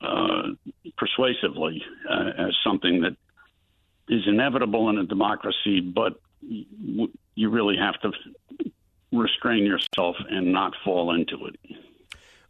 uh, 0.01 0.43
persuasively 0.97 1.83
uh, 2.09 2.31
as 2.39 2.57
something 2.65 3.01
that 3.03 3.17
is 4.11 4.23
inevitable 4.27 4.91
in 4.91 4.99
a 4.99 5.05
democracy, 5.05 5.81
but 5.81 6.21
you 6.43 7.49
really 7.49 7.77
have 7.77 7.95
to 8.01 8.13
restrain 9.13 9.65
yourself 9.65 10.17
and 10.29 10.53
not 10.53 10.75
fall 10.85 11.15
into 11.15 11.47
it. 11.47 11.57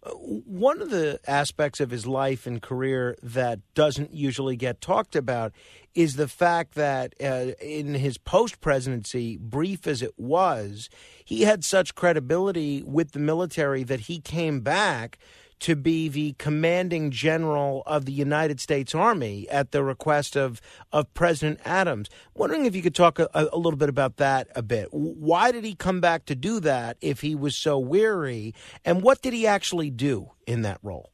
One 0.03 0.81
of 0.81 0.89
the 0.89 1.21
aspects 1.27 1.79
of 1.79 1.91
his 1.91 2.07
life 2.07 2.47
and 2.47 2.63
career 2.63 3.19
that 3.23 3.61
doesn't 3.75 4.15
usually 4.15 4.57
get 4.57 4.81
talked 4.81 5.15
about 5.15 5.53
is 5.95 6.17
the 6.17 6.29
fact 6.29 6.75
that 6.75 7.15
uh, 7.23 7.53
in 7.61 7.93
his 7.95 8.17
post 8.17 8.63
presidency, 8.63 9.37
brief 9.37 9.87
as 9.87 10.01
it 10.01 10.15
was, 10.17 10.89
he 11.23 11.43
had 11.43 11.65
such 11.65 11.95
credibility 11.95 12.83
with 12.83 13.13
the 13.13 13.19
military 13.19 13.83
that 13.83 14.01
he 14.01 14.21
came 14.21 14.61
back 14.61 15.19
to 15.61 15.77
be 15.77 16.09
the 16.09 16.35
commanding 16.39 17.11
general 17.11 17.83
of 17.87 18.05
the 18.05 18.13
United 18.13 18.61
States 18.61 18.95
Army 18.95 19.49
at 19.49 19.73
the 19.73 19.85
request 19.85 20.37
of, 20.37 20.61
of 20.93 21.13
President 21.15 21.61
Adams. 21.65 22.09
wondering 22.35 22.67
if 22.67 22.75
you 22.75 22.83
could 22.83 22.95
talk 22.95 23.19
a, 23.19 23.29
a, 23.35 23.57
little 23.57 23.77
bit 23.77 23.89
about 23.89 24.17
that 24.17 24.49
a 24.55 24.63
bit. 24.63 24.89
Why 24.91 25.53
did 25.53 25.65
he 25.65 25.75
come 25.75 26.01
back 26.01 26.25
to 26.27 26.35
do 26.35 26.61
that 26.61 26.97
if 27.01 27.21
he 27.21 27.35
was 27.35 27.57
so 27.57 27.79
weary? 27.79 28.55
And 28.85 29.03
what 29.03 29.23
did 29.23 29.33
he 29.33 29.47
actually 29.47 29.91
do 29.91 30.33
in 30.47 30.63
that 30.63 30.79
role? 30.83 31.11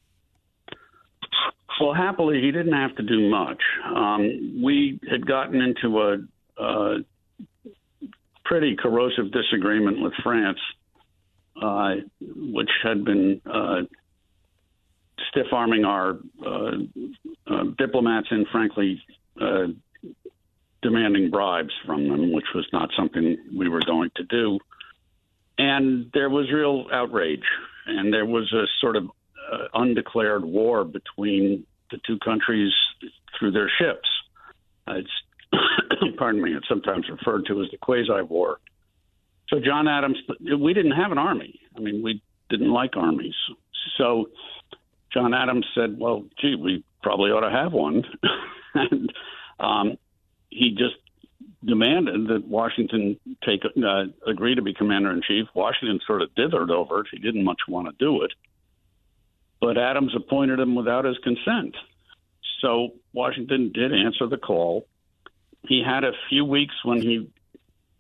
Well, 1.80 1.92
happily, 1.92 2.40
he 2.40 2.50
didn't 2.52 2.72
have 2.72 2.96
to 2.96 3.02
do 3.02 3.28
much. 3.28 3.62
Um, 3.84 4.62
we 4.64 4.98
had 5.10 5.26
gotten 5.26 5.60
into 5.60 6.00
a, 6.58 6.98
pretty 8.46 8.76
corrosive 8.76 9.32
disagreement 9.32 10.00
with 10.00 10.12
France, 10.22 10.58
uh, 11.60 11.96
which 12.20 12.70
had 12.82 13.04
been 13.04 13.40
uh, 13.44 13.82
stiff 15.36 15.52
arming 15.52 15.84
our 15.84 16.18
uh, 16.44 16.70
uh, 17.46 17.64
diplomats 17.76 18.28
and, 18.30 18.46
frankly, 18.50 19.02
uh, 19.40 19.66
demanding 20.82 21.30
bribes 21.30 21.72
from 21.84 22.08
them, 22.08 22.32
which 22.32 22.46
was 22.54 22.66
not 22.72 22.90
something 22.96 23.36
we 23.56 23.68
were 23.68 23.82
going 23.84 24.10
to 24.16 24.24
do. 24.24 24.58
And 25.58 26.10
there 26.14 26.30
was 26.30 26.50
real 26.52 26.86
outrage, 26.92 27.44
and 27.86 28.12
there 28.12 28.26
was 28.26 28.52
a 28.52 28.64
sort 28.80 28.96
of 28.96 29.04
uh, 29.52 29.68
undeclared 29.74 30.44
war 30.44 30.84
between 30.84 31.66
the 31.90 31.98
two 32.06 32.18
countries 32.18 32.72
through 33.38 33.52
their 33.52 33.70
ships. 33.78 34.08
Uh, 34.88 34.94
it's, 34.94 36.16
pardon 36.18 36.42
me, 36.42 36.54
it's 36.54 36.68
sometimes 36.68 37.06
referred 37.10 37.46
to 37.46 37.62
as 37.62 37.70
the 37.70 37.78
quasi 37.78 38.22
war. 38.22 38.58
So 39.48 39.60
John 39.60 39.86
Adams, 39.86 40.18
we 40.58 40.74
didn't 40.74 40.92
have 40.92 41.12
an 41.12 41.18
army. 41.18 41.60
I 41.76 41.80
mean, 41.80 42.02
we 42.02 42.20
didn't 42.50 42.72
like 42.72 42.96
armies. 42.96 43.34
So 43.96 44.26
John 45.16 45.32
Adams 45.32 45.64
said, 45.74 45.98
"Well, 45.98 46.26
gee, 46.38 46.56
we 46.56 46.84
probably 47.02 47.30
ought 47.30 47.40
to 47.40 47.50
have 47.50 47.72
one," 47.72 48.04
and 48.74 49.10
um, 49.58 49.96
he 50.50 50.72
just 50.72 50.96
demanded 51.64 52.28
that 52.28 52.46
Washington 52.46 53.18
take 53.42 53.62
uh, 53.64 54.04
agree 54.26 54.56
to 54.56 54.62
be 54.62 54.74
commander 54.74 55.10
in 55.10 55.22
chief. 55.26 55.46
Washington 55.54 56.00
sort 56.06 56.20
of 56.20 56.34
dithered 56.34 56.68
over 56.70 57.00
it; 57.00 57.06
he 57.10 57.18
didn't 57.18 57.44
much 57.44 57.60
want 57.66 57.88
to 57.88 57.94
do 57.98 58.24
it, 58.24 58.32
but 59.58 59.78
Adams 59.78 60.12
appointed 60.14 60.60
him 60.60 60.74
without 60.74 61.06
his 61.06 61.16
consent. 61.24 61.74
So 62.60 62.90
Washington 63.14 63.72
did 63.72 63.94
answer 63.94 64.26
the 64.26 64.36
call. 64.36 64.86
He 65.66 65.82
had 65.82 66.04
a 66.04 66.12
few 66.28 66.44
weeks 66.44 66.74
when 66.84 67.00
he 67.00 67.30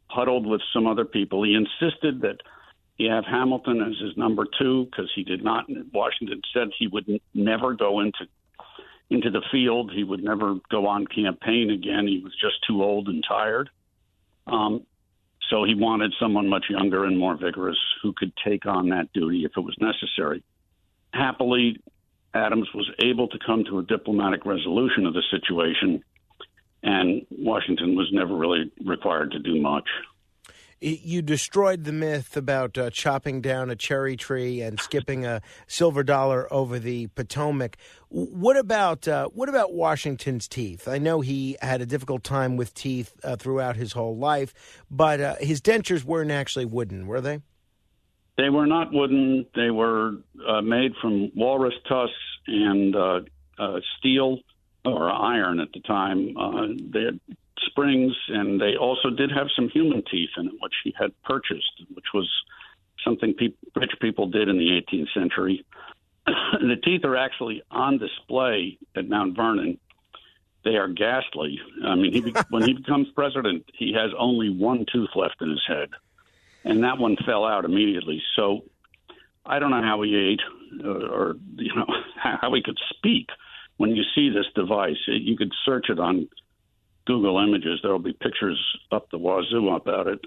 huddled 0.08 0.46
with 0.46 0.60
some 0.74 0.86
other 0.86 1.06
people. 1.06 1.44
He 1.44 1.54
insisted 1.54 2.20
that 2.20 2.42
you 2.98 3.10
have 3.10 3.24
Hamilton 3.24 3.82
as 3.82 3.98
his 4.00 4.16
number 4.16 4.46
two 4.58 4.86
because 4.86 5.10
he 5.14 5.22
did 5.22 5.44
not. 5.44 5.66
Washington 5.92 6.40
said 6.52 6.68
he 6.78 6.86
would 6.86 7.20
never 7.34 7.74
go 7.74 8.00
into 8.00 8.26
into 9.10 9.30
the 9.30 9.42
field. 9.52 9.92
He 9.94 10.02
would 10.02 10.24
never 10.24 10.56
go 10.70 10.86
on 10.86 11.06
campaign 11.06 11.70
again. 11.70 12.08
He 12.08 12.20
was 12.22 12.32
just 12.40 12.56
too 12.66 12.82
old 12.82 13.08
and 13.08 13.22
tired. 13.26 13.70
Um, 14.46 14.84
so 15.48 15.62
he 15.62 15.74
wanted 15.74 16.12
someone 16.18 16.48
much 16.48 16.66
younger 16.68 17.04
and 17.04 17.16
more 17.16 17.36
vigorous 17.36 17.78
who 18.02 18.12
could 18.12 18.32
take 18.44 18.66
on 18.66 18.88
that 18.88 19.12
duty 19.12 19.44
if 19.44 19.52
it 19.56 19.60
was 19.60 19.76
necessary. 19.80 20.42
Happily, 21.12 21.80
Adams 22.34 22.68
was 22.74 22.90
able 22.98 23.28
to 23.28 23.38
come 23.44 23.64
to 23.64 23.78
a 23.78 23.82
diplomatic 23.84 24.44
resolution 24.44 25.06
of 25.06 25.14
the 25.14 25.22
situation, 25.30 26.02
and 26.82 27.24
Washington 27.30 27.94
was 27.94 28.08
never 28.12 28.34
really 28.34 28.72
required 28.84 29.30
to 29.32 29.38
do 29.38 29.60
much 29.60 29.86
you 30.80 31.22
destroyed 31.22 31.84
the 31.84 31.92
myth 31.92 32.36
about 32.36 32.76
uh, 32.76 32.90
chopping 32.90 33.40
down 33.40 33.70
a 33.70 33.76
cherry 33.76 34.16
tree 34.16 34.60
and 34.60 34.78
skipping 34.78 35.24
a 35.24 35.40
silver 35.66 36.02
dollar 36.02 36.52
over 36.52 36.78
the 36.78 37.06
Potomac. 37.08 37.76
What 38.08 38.56
about 38.56 39.08
uh, 39.08 39.28
what 39.28 39.48
about 39.48 39.72
Washington's 39.72 40.46
teeth? 40.46 40.86
I 40.86 40.98
know 40.98 41.22
he 41.22 41.56
had 41.62 41.80
a 41.80 41.86
difficult 41.86 42.24
time 42.24 42.56
with 42.56 42.74
teeth 42.74 43.14
uh, 43.24 43.36
throughout 43.36 43.76
his 43.76 43.92
whole 43.92 44.16
life, 44.16 44.52
but 44.90 45.20
uh, 45.20 45.34
his 45.40 45.60
dentures 45.60 46.04
weren't 46.04 46.30
actually 46.30 46.66
wooden, 46.66 47.06
were 47.06 47.20
they? 47.20 47.40
They 48.36 48.50
were 48.50 48.66
not 48.66 48.92
wooden. 48.92 49.46
They 49.54 49.70
were 49.70 50.12
uh, 50.46 50.60
made 50.60 50.92
from 51.00 51.32
walrus 51.34 51.74
tusks 51.88 52.14
and 52.46 52.94
uh, 52.94 53.20
steel 53.98 54.40
or 54.84 55.10
iron 55.10 55.58
at 55.58 55.68
the 55.72 55.80
time. 55.80 56.34
they 56.92 57.04
had 57.04 57.20
springs, 57.76 58.14
and 58.28 58.60
they 58.60 58.76
also 58.76 59.10
did 59.10 59.30
have 59.30 59.48
some 59.54 59.68
human 59.68 60.02
teeth 60.10 60.30
in 60.38 60.46
it, 60.46 60.54
which 60.60 60.74
he 60.82 60.94
had 60.98 61.10
purchased, 61.24 61.82
which 61.94 62.06
was 62.14 62.30
something 63.04 63.34
pe- 63.34 63.52
rich 63.74 63.92
people 64.00 64.28
did 64.28 64.48
in 64.48 64.58
the 64.58 64.80
18th 64.80 65.12
century. 65.14 65.64
the 66.26 66.76
teeth 66.82 67.04
are 67.04 67.16
actually 67.16 67.62
on 67.70 67.98
display 67.98 68.78
at 68.96 69.08
Mount 69.08 69.36
Vernon. 69.36 69.78
They 70.64 70.76
are 70.76 70.88
ghastly. 70.88 71.60
I 71.84 71.94
mean, 71.94 72.12
he, 72.12 72.34
when 72.50 72.62
he 72.62 72.72
becomes 72.72 73.08
president, 73.14 73.64
he 73.76 73.92
has 73.92 74.10
only 74.18 74.50
one 74.50 74.86
tooth 74.90 75.10
left 75.14 75.36
in 75.40 75.50
his 75.50 75.62
head, 75.68 75.90
and 76.64 76.82
that 76.82 76.98
one 76.98 77.16
fell 77.26 77.44
out 77.44 77.64
immediately. 77.64 78.22
So 78.34 78.64
I 79.44 79.58
don't 79.58 79.70
know 79.70 79.82
how 79.82 80.02
he 80.02 80.16
ate, 80.16 80.84
or, 80.84 81.06
or 81.06 81.36
you 81.56 81.74
know 81.74 81.86
how 82.16 82.52
he 82.54 82.62
could 82.62 82.78
speak. 82.96 83.28
When 83.76 83.94
you 83.94 84.04
see 84.14 84.30
this 84.30 84.46
device, 84.54 84.96
you 85.06 85.36
could 85.36 85.52
search 85.66 85.90
it 85.90 86.00
on 86.00 86.28
Google 87.06 87.38
Images. 87.38 87.80
There 87.82 87.92
will 87.92 87.98
be 87.98 88.12
pictures 88.12 88.60
up 88.92 89.10
the 89.10 89.18
wazoo 89.18 89.70
about 89.70 90.06
it 90.08 90.20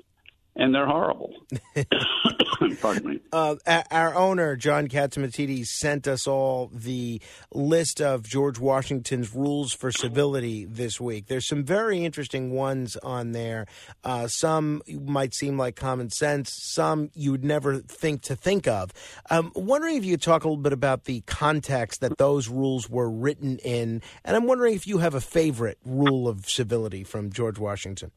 and 0.59 0.75
they're 0.75 0.85
horrible. 0.85 1.33
Pardon 2.81 3.09
me. 3.09 3.19
Uh, 3.31 3.55
our 3.89 4.13
owner, 4.13 4.57
John 4.57 4.89
Catsimatidis, 4.89 5.67
sent 5.67 6.07
us 6.07 6.27
all 6.27 6.69
the 6.73 7.21
list 7.53 8.01
of 8.01 8.23
George 8.23 8.59
Washington's 8.59 9.33
rules 9.33 9.71
for 9.73 9.91
civility 9.91 10.65
this 10.65 10.99
week. 10.99 11.27
There's 11.27 11.47
some 11.47 11.63
very 11.63 12.03
interesting 12.03 12.51
ones 12.51 12.97
on 12.97 13.31
there. 13.31 13.67
Uh, 14.03 14.27
some 14.27 14.81
might 14.89 15.33
seem 15.33 15.57
like 15.57 15.77
common 15.77 16.09
sense, 16.09 16.51
some 16.53 17.09
you 17.13 17.31
would 17.31 17.45
never 17.45 17.77
think 17.77 18.21
to 18.23 18.35
think 18.35 18.67
of. 18.67 18.91
I'm 19.29 19.45
um, 19.45 19.51
wondering 19.55 19.95
if 19.95 20.03
you 20.03 20.13
could 20.13 20.21
talk 20.21 20.43
a 20.43 20.47
little 20.47 20.61
bit 20.61 20.73
about 20.73 21.05
the 21.05 21.21
context 21.21 22.01
that 22.01 22.17
those 22.17 22.49
rules 22.49 22.89
were 22.89 23.09
written 23.09 23.59
in, 23.59 24.01
and 24.25 24.35
I'm 24.35 24.45
wondering 24.45 24.75
if 24.75 24.85
you 24.85 24.97
have 24.97 25.15
a 25.15 25.21
favorite 25.21 25.77
rule 25.85 26.27
of 26.27 26.49
civility 26.49 27.05
from 27.05 27.31
George 27.31 27.57
Washington. 27.57 28.11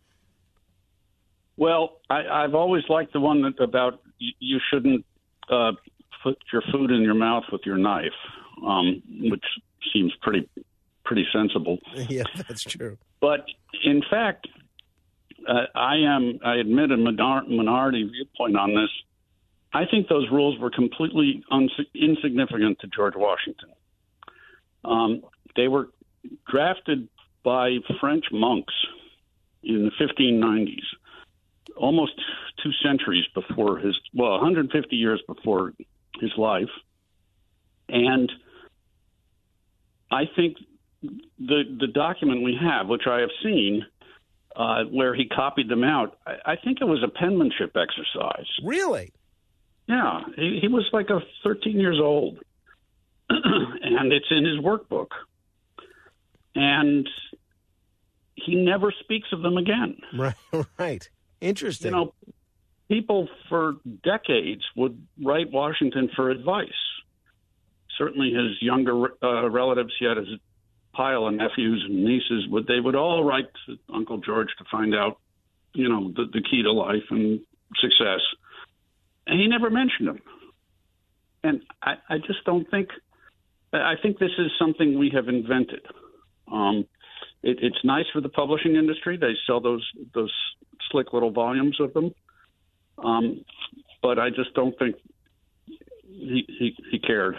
Well, 1.56 2.00
I, 2.08 2.26
I've 2.26 2.54
always 2.54 2.84
liked 2.88 3.12
the 3.12 3.20
one 3.20 3.42
that 3.42 3.62
about 3.62 4.00
you 4.18 4.58
shouldn't 4.72 5.04
uh, 5.50 5.72
put 6.22 6.38
your 6.52 6.62
food 6.72 6.90
in 6.90 7.02
your 7.02 7.14
mouth 7.14 7.44
with 7.52 7.62
your 7.64 7.76
knife, 7.76 8.12
um, 8.66 9.02
which 9.20 9.44
seems 9.92 10.12
pretty 10.22 10.48
pretty 11.04 11.26
sensible. 11.32 11.78
Yeah, 12.08 12.24
that's 12.48 12.62
true. 12.62 12.96
But 13.20 13.44
in 13.84 14.02
fact, 14.08 14.48
uh, 15.48 15.66
I 15.74 15.96
am 15.96 16.38
I 16.44 16.56
admit 16.56 16.90
a 16.90 16.96
minority 16.96 18.04
viewpoint 18.04 18.56
on 18.56 18.74
this. 18.74 18.90
I 19.74 19.84
think 19.90 20.08
those 20.08 20.28
rules 20.30 20.58
were 20.58 20.70
completely 20.70 21.42
uns- 21.50 21.72
insignificant 21.94 22.78
to 22.80 22.86
George 22.88 23.14
Washington. 23.16 23.70
Um, 24.84 25.22
they 25.56 25.68
were 25.68 25.88
drafted 26.50 27.08
by 27.42 27.76
French 28.00 28.26
monks 28.30 28.74
in 29.62 29.84
the 29.84 30.04
1590s 30.04 30.82
almost 31.76 32.12
two 32.62 32.70
centuries 32.84 33.24
before 33.34 33.78
his, 33.78 33.98
well, 34.14 34.32
150 34.32 34.96
years 34.96 35.22
before 35.26 35.72
his 36.20 36.30
life. 36.36 36.70
And 37.88 38.30
I 40.10 40.24
think 40.36 40.56
the 41.38 41.62
the 41.80 41.88
document 41.88 42.42
we 42.42 42.56
have, 42.60 42.86
which 42.86 43.02
I 43.08 43.20
have 43.20 43.30
seen, 43.42 43.84
uh, 44.54 44.84
where 44.84 45.14
he 45.14 45.26
copied 45.26 45.68
them 45.68 45.84
out, 45.84 46.18
I, 46.26 46.52
I 46.52 46.56
think 46.56 46.78
it 46.80 46.84
was 46.84 47.02
a 47.02 47.08
penmanship 47.08 47.76
exercise. 47.76 48.46
Really? 48.64 49.12
Yeah, 49.88 50.20
he, 50.36 50.58
he 50.60 50.68
was 50.68 50.88
like 50.92 51.10
a 51.10 51.20
13 51.42 51.78
years 51.78 51.98
old, 52.00 52.38
and 53.30 54.12
it's 54.12 54.26
in 54.30 54.44
his 54.44 54.58
workbook. 54.58 55.08
And 56.54 57.08
he 58.34 58.54
never 58.54 58.92
speaks 59.00 59.28
of 59.32 59.42
them 59.42 59.56
again. 59.56 59.96
Right, 60.16 60.34
right. 60.78 61.08
Interesting. 61.42 61.90
You 61.92 61.96
know, 61.96 62.14
people 62.88 63.28
for 63.48 63.74
decades 64.04 64.62
would 64.76 65.04
write 65.22 65.50
Washington 65.50 66.08
for 66.14 66.30
advice. 66.30 66.68
Certainly, 67.98 68.32
his 68.32 68.62
younger 68.62 69.08
uh, 69.22 69.50
relatives, 69.50 69.92
he 69.98 70.06
had 70.06 70.16
his 70.18 70.28
pile 70.94 71.26
of 71.26 71.34
nephews 71.34 71.84
and 71.88 72.04
nieces, 72.04 72.46
would 72.48 72.66
they 72.66 72.78
would 72.78 72.94
all 72.94 73.24
write 73.24 73.46
to 73.66 73.76
Uncle 73.92 74.18
George 74.18 74.48
to 74.58 74.64
find 74.70 74.94
out, 74.94 75.18
you 75.74 75.88
know, 75.88 76.12
the, 76.14 76.26
the 76.32 76.42
key 76.48 76.62
to 76.62 76.70
life 76.70 77.02
and 77.10 77.40
success. 77.80 78.20
And 79.26 79.40
he 79.40 79.48
never 79.48 79.68
mentioned 79.68 80.08
them. 80.08 80.20
And 81.42 81.62
I, 81.82 81.94
I 82.08 82.18
just 82.18 82.44
don't 82.46 82.70
think. 82.70 82.88
I 83.72 83.94
think 84.00 84.18
this 84.18 84.30
is 84.38 84.50
something 84.58 84.98
we 84.98 85.10
have 85.14 85.28
invented. 85.28 85.80
Um, 86.50 86.86
it, 87.42 87.58
it's 87.62 87.78
nice 87.84 88.04
for 88.12 88.20
the 88.20 88.28
publishing 88.28 88.76
industry; 88.76 89.16
they 89.16 89.32
sell 89.46 89.60
those 89.60 89.84
those 90.14 90.32
slick 90.90 91.12
little 91.12 91.30
volumes 91.30 91.78
of 91.80 91.92
them. 91.94 92.14
Um, 92.98 93.44
but 94.02 94.18
I 94.18 94.30
just 94.30 94.54
don't 94.54 94.76
think 94.78 94.96
he 96.04 96.44
he, 96.48 96.76
he 96.90 96.98
cared. 96.98 97.36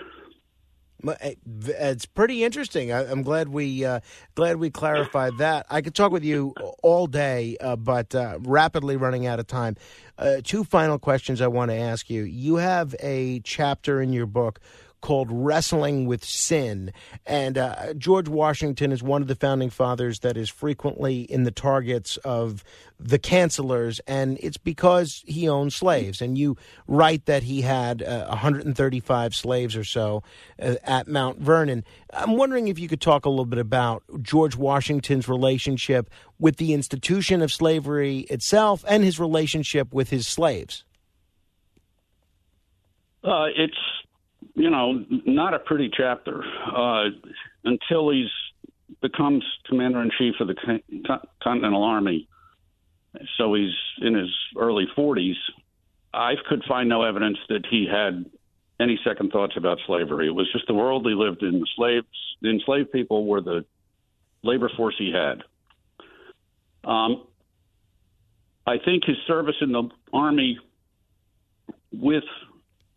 Eh, 1.19 1.33
it's 1.45 2.05
pretty 2.05 2.43
interesting. 2.43 2.91
I, 2.91 3.09
am 3.11 3.23
glad 3.23 3.49
we 3.49 3.83
uh, 3.83 3.99
glad 4.35 4.57
we 4.57 4.69
clarified 4.69 5.37
that. 5.37 5.65
I 5.69 5.81
could 5.81 5.95
talk 5.95 6.11
with 6.11 6.23
you 6.23 6.53
all 6.81 7.07
day, 7.07 7.57
uh, 7.59 7.75
but 7.75 8.15
uh, 8.15 8.39
rapidly 8.41 8.95
running 8.95 9.27
out 9.27 9.39
of 9.39 9.47
time. 9.47 9.75
Uh, 10.17 10.37
two 10.43 10.63
final 10.63 10.97
questions 10.99 11.41
I 11.41 11.47
want 11.47 11.71
to 11.71 11.75
ask 11.75 12.09
you. 12.09 12.23
You 12.23 12.55
have 12.57 12.95
a 13.01 13.41
chapter 13.41 14.01
in 14.01 14.13
your 14.13 14.25
book 14.25 14.59
called 15.03 15.27
Wrestling 15.29 16.07
with 16.07 16.23
Sin. 16.23 16.93
And 17.25 17.57
uh, 17.57 17.93
George 17.95 18.29
Washington 18.29 18.93
is 18.93 19.03
one 19.03 19.21
of 19.21 19.27
the 19.27 19.35
founding 19.35 19.69
fathers 19.69 20.19
that 20.21 20.37
is 20.37 20.49
frequently 20.49 21.23
in 21.23 21.43
the 21.43 21.51
targets 21.51 22.15
of 22.17 22.63
the 22.97 23.19
cancelers, 23.19 23.99
and 24.07 24.37
it's 24.41 24.55
because 24.55 25.21
he 25.27 25.49
owned 25.49 25.73
slaves. 25.73 26.21
And 26.21 26.37
you 26.37 26.55
write 26.87 27.25
that 27.25 27.43
he 27.43 27.61
had 27.61 28.01
uh, 28.01 28.27
135 28.27 29.35
slaves 29.35 29.75
or 29.75 29.83
so 29.83 30.23
uh, 30.61 30.75
at 30.83 31.09
Mount 31.09 31.37
Vernon. 31.37 31.83
I'm 32.13 32.37
wondering 32.37 32.69
if 32.69 32.79
you 32.79 32.87
could 32.87 33.01
talk 33.01 33.25
a 33.25 33.29
little 33.29 33.45
bit 33.45 33.59
about 33.59 34.03
George 34.21 34.55
Washington's 34.55 35.27
relationship 35.27 36.09
with 36.39 36.55
the 36.55 36.73
institution 36.73 37.41
of 37.41 37.51
slavery 37.51 38.19
itself 38.29 38.85
and 38.87 39.03
his 39.03 39.19
relationship 39.19 39.93
with 39.93 40.09
his 40.09 40.25
slaves. 40.25 40.85
Uh, 43.21 43.47
it's 43.55 43.77
you 44.55 44.69
know, 44.69 45.05
not 45.09 45.53
a 45.53 45.59
pretty 45.59 45.89
chapter 45.95 46.43
uh, 46.75 47.05
until 47.63 48.11
he's 48.11 48.29
becomes 49.01 49.43
commander 49.67 50.01
in 50.01 50.11
chief 50.17 50.35
of 50.39 50.47
the 50.47 50.79
Continental 51.41 51.83
Army. 51.83 52.27
So 53.37 53.53
he's 53.53 53.73
in 54.01 54.15
his 54.15 54.29
early 54.57 54.85
40s. 54.97 55.35
I 56.13 56.33
could 56.47 56.63
find 56.67 56.89
no 56.89 57.03
evidence 57.03 57.37
that 57.49 57.65
he 57.69 57.87
had 57.91 58.25
any 58.79 58.99
second 59.03 59.31
thoughts 59.31 59.53
about 59.57 59.79
slavery. 59.85 60.27
It 60.27 60.35
was 60.35 60.51
just 60.51 60.67
the 60.67 60.73
world 60.73 61.05
he 61.05 61.13
lived 61.13 61.43
in. 61.43 61.59
The 61.59 61.67
slaves, 61.75 62.07
the 62.41 62.49
enslaved 62.49 62.91
people, 62.91 63.25
were 63.25 63.41
the 63.41 63.65
labor 64.43 64.69
force 64.75 64.95
he 64.97 65.11
had. 65.11 65.43
Um, 66.89 67.25
I 68.65 68.77
think 68.83 69.05
his 69.05 69.17
service 69.27 69.55
in 69.61 69.71
the 69.71 69.89
army 70.11 70.59
with 71.91 72.23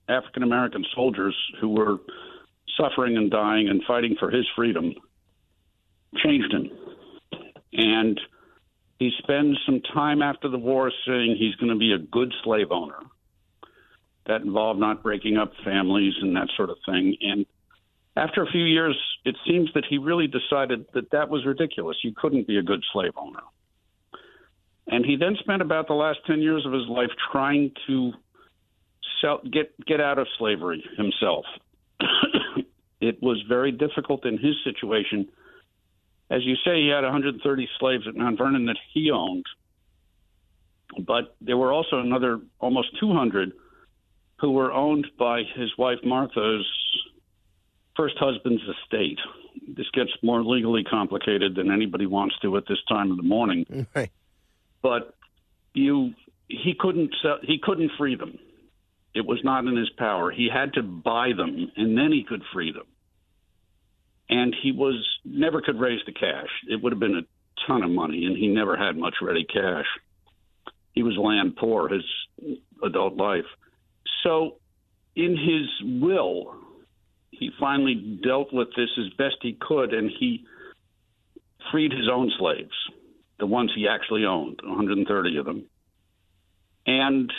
African 0.09 0.43
American 0.43 0.85
soldiers 0.95 1.37
who 1.61 1.71
were 1.71 1.99
suffering 2.77 3.17
and 3.17 3.31
dying 3.31 3.69
and 3.69 3.83
fighting 3.87 4.17
for 4.19 4.31
his 4.31 4.47
freedom 4.55 4.95
changed 6.23 6.53
him. 6.53 6.71
And 7.73 8.21
he 8.99 9.11
spends 9.19 9.59
some 9.67 9.81
time 9.93 10.23
after 10.23 10.49
the 10.49 10.59
war 10.59 10.91
saying 11.07 11.37
he's 11.39 11.55
going 11.57 11.73
to 11.73 11.79
be 11.79 11.93
a 11.93 11.99
good 11.99 12.33
slave 12.43 12.71
owner. 12.71 12.99
That 14.27 14.41
involved 14.41 14.81
not 14.81 15.03
breaking 15.03 15.37
up 15.37 15.53
families 15.65 16.15
and 16.21 16.35
that 16.37 16.49
sort 16.57 16.71
of 16.71 16.79
thing. 16.87 17.17
And 17.21 17.47
after 18.17 18.43
a 18.43 18.51
few 18.51 18.65
years, 18.65 18.97
it 19.25 19.37
seems 19.47 19.71
that 19.75 19.85
he 19.89 19.99
really 19.99 20.27
decided 20.27 20.87
that 20.95 21.11
that 21.11 21.29
was 21.29 21.45
ridiculous. 21.45 21.99
You 22.03 22.13
couldn't 22.17 22.47
be 22.47 22.57
a 22.57 22.63
good 22.63 22.83
slave 22.93 23.13
owner. 23.17 23.43
And 24.89 25.05
he 25.05 25.17
then 25.17 25.37
spent 25.41 25.63
about 25.63 25.89
the 25.89 25.95
last 25.95 26.21
10 26.27 26.41
years 26.41 26.65
of 26.65 26.73
his 26.73 26.87
life 26.89 27.11
trying 27.31 27.73
to 27.87 28.13
sell, 29.21 29.41
get 29.51 29.73
get 29.87 30.01
out 30.01 30.19
of 30.19 30.27
slavery 30.39 30.85
himself. 30.97 31.45
it 33.01 33.23
was 33.23 33.43
very 33.49 33.73
difficult 33.73 34.25
in 34.25 34.39
his 34.39 34.55
situation. 34.65 35.29
As 36.31 36.45
you 36.45 36.57
say, 36.65 36.83
he 36.83 36.89
had 36.89 37.05
130 37.05 37.69
slaves 37.79 38.05
at 38.09 38.17
Mount 38.17 38.39
Vernon 38.39 38.67
that 38.67 38.79
he 38.93 39.11
owned, 39.13 39.47
but 40.99 41.37
there 41.41 41.57
were 41.57 41.73
also 41.73 41.99
another 41.99 42.41
almost 42.59 42.99
200 42.99 43.53
who 44.41 44.51
were 44.51 44.73
owned 44.73 45.07
by 45.19 45.43
his 45.55 45.71
wife 45.79 45.99
Martha's 46.05 46.67
first 47.97 48.17
husband's 48.19 48.63
estate. 48.63 49.19
This 49.69 49.87
gets 49.93 50.11
more 50.23 50.45
legally 50.45 50.85
complicated 50.85 51.55
than 51.55 51.71
anybody 51.71 52.07
wants 52.07 52.37
to 52.43 52.57
at 52.57 52.65
this 52.69 52.79
time 52.89 53.11
of 53.11 53.17
the 53.17 53.23
morning. 53.23 53.87
Right. 53.95 54.11
But 54.83 55.15
you 55.75 56.15
he 56.49 56.75
couldn't 56.79 57.13
sell, 57.23 57.39
he 57.43 57.59
couldn't 57.61 57.91
free 57.99 58.15
them. 58.15 58.39
It 59.17 59.25
was 59.25 59.41
not 59.43 59.65
in 59.65 59.77
his 59.77 59.89
power. 59.97 60.31
He 60.31 60.51
had 60.53 60.75
to 60.75 60.83
buy 60.83 61.31
them, 61.35 61.73
and 61.75 61.97
then 61.97 62.13
he 62.13 62.23
could 62.23 62.43
free 62.53 62.71
them. 62.71 62.87
And 64.29 64.55
he 64.63 64.73
was 64.73 65.03
never 65.25 65.63
could 65.63 65.81
raise 65.81 66.01
the 66.05 66.13
cash. 66.13 66.51
It 66.69 66.83
would 66.83 66.93
have 66.93 67.01
been 67.01 67.17
a 67.17 67.67
ton 67.67 67.83
of 67.83 67.91
money, 67.91 68.27
and 68.27 68.37
he 68.37 68.49
never 68.49 68.77
had 68.77 68.95
much 68.95 69.15
ready 69.23 69.45
cash. 69.45 69.87
He 70.93 71.03
was 71.03 71.17
land 71.17 71.57
poor 71.57 71.89
his 71.89 72.05
adult 72.83 73.17
life. 73.17 73.47
So, 74.23 74.57
in 75.15 75.35
his 75.35 76.03
will, 76.03 76.55
he 77.31 77.51
finally 77.59 78.21
dealt 78.23 78.53
with 78.53 78.69
this 78.77 78.91
as 78.99 79.15
best 79.17 79.37
he 79.41 79.57
could, 79.59 79.95
and 79.95 80.11
he 80.11 80.45
freed 81.73 81.93
his 81.93 82.09
own 82.13 82.31
slaves, 82.39 82.75
the 83.39 83.47
ones 83.47 83.73
he 83.75 83.89
actually 83.89 84.27
owned, 84.27 84.61
130 84.63 85.37
of 85.39 85.47
them. 85.47 85.65
And 86.87 87.33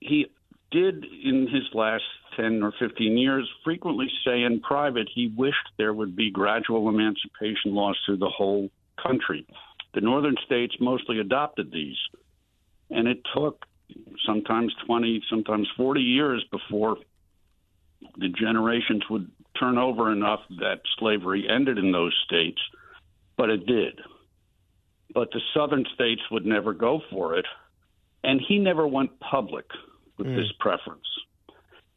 he 0.00 0.26
did, 0.72 1.04
in 1.04 1.46
his 1.46 1.64
last 1.74 2.04
10 2.36 2.62
or 2.62 2.72
15 2.78 3.16
years, 3.16 3.48
frequently 3.64 4.08
say 4.24 4.42
in 4.42 4.60
private 4.60 5.08
he 5.14 5.32
wished 5.36 5.68
there 5.76 5.92
would 5.92 6.16
be 6.16 6.30
gradual 6.30 6.88
emancipation 6.88 7.74
laws 7.74 7.98
through 8.04 8.16
the 8.16 8.30
whole 8.30 8.70
country. 9.00 9.46
The 9.94 10.00
northern 10.00 10.36
states 10.44 10.74
mostly 10.80 11.20
adopted 11.20 11.70
these, 11.70 11.98
and 12.90 13.06
it 13.06 13.20
took 13.34 13.64
sometimes 14.26 14.74
20, 14.86 15.22
sometimes 15.28 15.68
40 15.76 16.00
years 16.00 16.44
before 16.50 16.96
the 18.16 18.28
generations 18.28 19.02
would 19.10 19.30
turn 19.58 19.78
over 19.78 20.10
enough 20.10 20.40
that 20.58 20.80
slavery 20.98 21.46
ended 21.48 21.78
in 21.78 21.92
those 21.92 22.18
states, 22.24 22.60
but 23.36 23.50
it 23.50 23.66
did. 23.66 24.00
But 25.14 25.30
the 25.30 25.40
southern 25.54 25.84
states 25.94 26.22
would 26.30 26.46
never 26.46 26.72
go 26.72 27.02
for 27.10 27.36
it, 27.36 27.44
and 28.24 28.40
he 28.40 28.58
never 28.58 28.86
went 28.86 29.20
public 29.20 29.66
with 30.22 30.32
mm. 30.32 30.36
this 30.36 30.52
preference. 30.60 31.06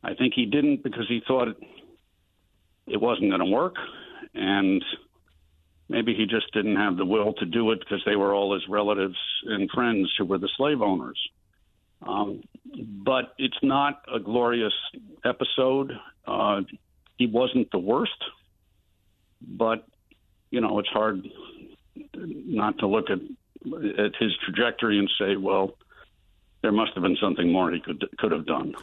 I 0.04 0.14
think 0.14 0.34
he 0.36 0.46
didn't 0.46 0.84
because 0.84 1.08
he 1.08 1.22
thought 1.28 1.48
it, 1.48 1.58
it 2.88 3.02
wasn't 3.02 3.30
going 3.30 3.40
to 3.40 3.52
work, 3.52 3.76
and 4.34 4.84
maybe 5.90 6.14
he 6.16 6.26
just 6.26 6.52
didn't 6.54 6.76
have 6.76 6.98
the 6.98 7.06
will 7.06 7.34
to 7.34 7.46
do 7.46 7.72
it 7.72 7.80
because 7.80 8.02
they 8.06 8.16
were 8.16 8.34
all 8.34 8.54
his 8.54 8.64
relatives 8.68 9.18
and 9.46 9.70
friends 9.72 10.12
who 10.18 10.26
were 10.26 10.38
the 10.38 10.50
slave 10.58 10.82
owners. 10.82 11.20
Um, 12.02 12.42
but 13.04 13.34
it's 13.38 13.58
not 13.64 14.02
a 14.14 14.20
glorious 14.20 14.74
episode. 15.24 15.92
Uh, 16.28 16.62
he 17.18 17.28
wasn't 17.28 17.72
the 17.72 17.80
worst, 17.80 18.24
but 19.42 19.88
you 20.52 20.62
know 20.62 20.80
it's 20.80 20.90
hard 20.90 21.28
not 22.16 22.78
to 22.80 22.88
look 22.88 23.10
at 23.10 23.20
at 23.98 24.12
his 24.20 24.32
trajectory 24.44 25.00
and 25.00 25.10
say, 25.18 25.36
well, 25.36 25.78
there 26.66 26.72
must 26.72 26.96
have 26.96 27.04
been 27.04 27.16
something 27.22 27.52
more 27.52 27.72
he 27.72 27.80
could 27.80 28.04
could 28.18 28.32
have 28.32 28.48
done. 28.48 28.74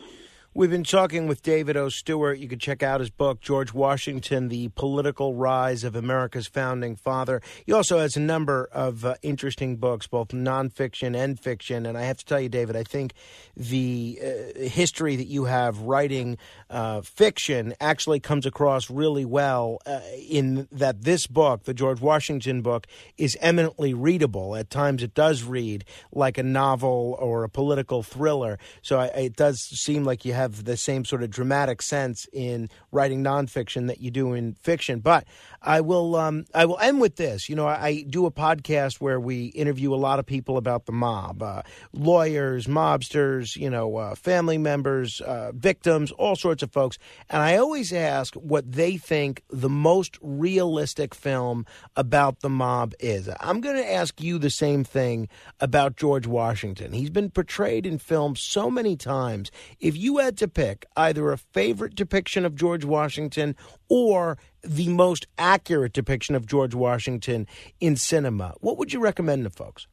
We've 0.54 0.68
been 0.68 0.84
talking 0.84 1.28
with 1.28 1.40
David 1.40 1.78
O. 1.78 1.88
Stewart. 1.88 2.38
You 2.38 2.46
can 2.46 2.58
check 2.58 2.82
out 2.82 3.00
his 3.00 3.08
book, 3.08 3.40
George 3.40 3.72
Washington, 3.72 4.50
The 4.50 4.68
Political 4.68 5.34
Rise 5.34 5.82
of 5.82 5.96
America's 5.96 6.46
Founding 6.48 6.94
Father. 6.94 7.40
He 7.64 7.72
also 7.72 8.00
has 8.00 8.18
a 8.18 8.20
number 8.20 8.68
of 8.70 9.02
uh, 9.02 9.14
interesting 9.22 9.76
books, 9.76 10.06
both 10.06 10.28
nonfiction 10.28 11.16
and 11.16 11.40
fiction. 11.40 11.86
And 11.86 11.96
I 11.96 12.02
have 12.02 12.18
to 12.18 12.26
tell 12.26 12.38
you, 12.38 12.50
David, 12.50 12.76
I 12.76 12.82
think 12.82 13.14
the 13.56 14.20
uh, 14.20 14.60
history 14.64 15.16
that 15.16 15.26
you 15.26 15.46
have 15.46 15.78
writing 15.78 16.36
uh, 16.68 17.00
fiction 17.00 17.72
actually 17.80 18.20
comes 18.20 18.44
across 18.44 18.90
really 18.90 19.24
well 19.24 19.78
uh, 19.86 20.00
in 20.28 20.68
that 20.70 21.00
this 21.00 21.26
book, 21.26 21.64
the 21.64 21.72
George 21.72 22.02
Washington 22.02 22.60
book, 22.60 22.86
is 23.16 23.38
eminently 23.40 23.94
readable. 23.94 24.54
At 24.54 24.68
times 24.68 25.02
it 25.02 25.14
does 25.14 25.44
read 25.44 25.86
like 26.12 26.36
a 26.36 26.42
novel 26.42 27.16
or 27.18 27.42
a 27.42 27.48
political 27.48 28.02
thriller. 28.02 28.58
So 28.82 29.00
I, 29.00 29.06
it 29.06 29.36
does 29.36 29.58
seem 29.58 30.04
like 30.04 30.26
you 30.26 30.34
have 30.34 30.41
have 30.42 30.64
the 30.64 30.76
same 30.76 31.04
sort 31.04 31.22
of 31.22 31.30
dramatic 31.30 31.82
sense 31.82 32.26
in 32.32 32.68
writing 32.90 33.22
nonfiction 33.22 33.86
that 33.86 34.00
you 34.00 34.10
do 34.10 34.34
in 34.34 34.54
fiction. 34.54 35.00
But 35.00 35.24
I 35.60 35.80
will 35.80 36.16
um, 36.16 36.44
I 36.54 36.64
will 36.66 36.78
end 36.78 37.00
with 37.00 37.16
this. 37.16 37.48
You 37.48 37.56
know, 37.56 37.66
I, 37.66 37.86
I, 37.86 38.04
do 38.08 38.26
a 38.26 38.30
podcast 38.30 39.00
where 39.00 39.20
we 39.20 39.46
interview 39.46 39.94
a 39.94 39.96
lot 39.96 40.18
of 40.18 40.26
people 40.26 40.56
about 40.56 40.86
the 40.86 40.92
mob, 40.92 41.42
uh, 41.42 41.62
lawyers, 41.92 42.66
mobsters, 42.66 43.56
you 43.56 43.70
know, 43.70 43.96
uh, 43.96 44.14
family 44.14 44.58
members, 44.58 45.20
uh, 45.20 45.52
victims, 45.54 46.10
all 46.12 46.36
sorts 46.36 46.62
of 46.62 46.72
folks, 46.72 46.98
and 47.30 47.40
I 47.40 47.56
always 47.56 47.92
ask 47.92 48.34
what 48.34 48.70
they 48.70 48.96
think 48.96 49.42
the 49.50 49.68
most 49.68 50.18
realistic 50.20 51.14
film 51.14 51.64
about 51.96 52.40
the 52.40 52.50
mob 52.50 52.94
is. 52.98 53.28
I'm 53.40 53.60
going 53.60 53.76
to 53.76 53.92
ask 53.92 54.20
you 54.20 54.38
the 54.38 54.50
same 54.50 54.84
thing 54.84 55.28
about 55.60 55.96
George 55.96 56.26
Washington. 56.26 56.92
He's 56.92 57.10
been 57.10 57.30
portrayed 57.30 57.86
in 57.86 57.98
films 57.98 58.40
so 58.40 58.70
many 58.70 58.96
times. 58.96 59.50
If 59.78 59.96
you 59.96 60.18
had 60.18 60.31
had 60.32 60.38
to 60.38 60.48
pick 60.48 60.86
either 60.96 61.30
a 61.30 61.36
favorite 61.36 61.94
depiction 61.94 62.46
of 62.46 62.54
George 62.54 62.86
Washington 62.86 63.54
or 63.90 64.38
the 64.62 64.88
most 64.88 65.26
accurate 65.36 65.92
depiction 65.92 66.34
of 66.34 66.46
George 66.46 66.74
Washington 66.74 67.46
in 67.80 67.96
cinema, 67.96 68.54
what 68.60 68.78
would 68.78 68.92
you 68.94 69.00
recommend 69.00 69.44
to 69.44 69.50
folks? 69.50 69.86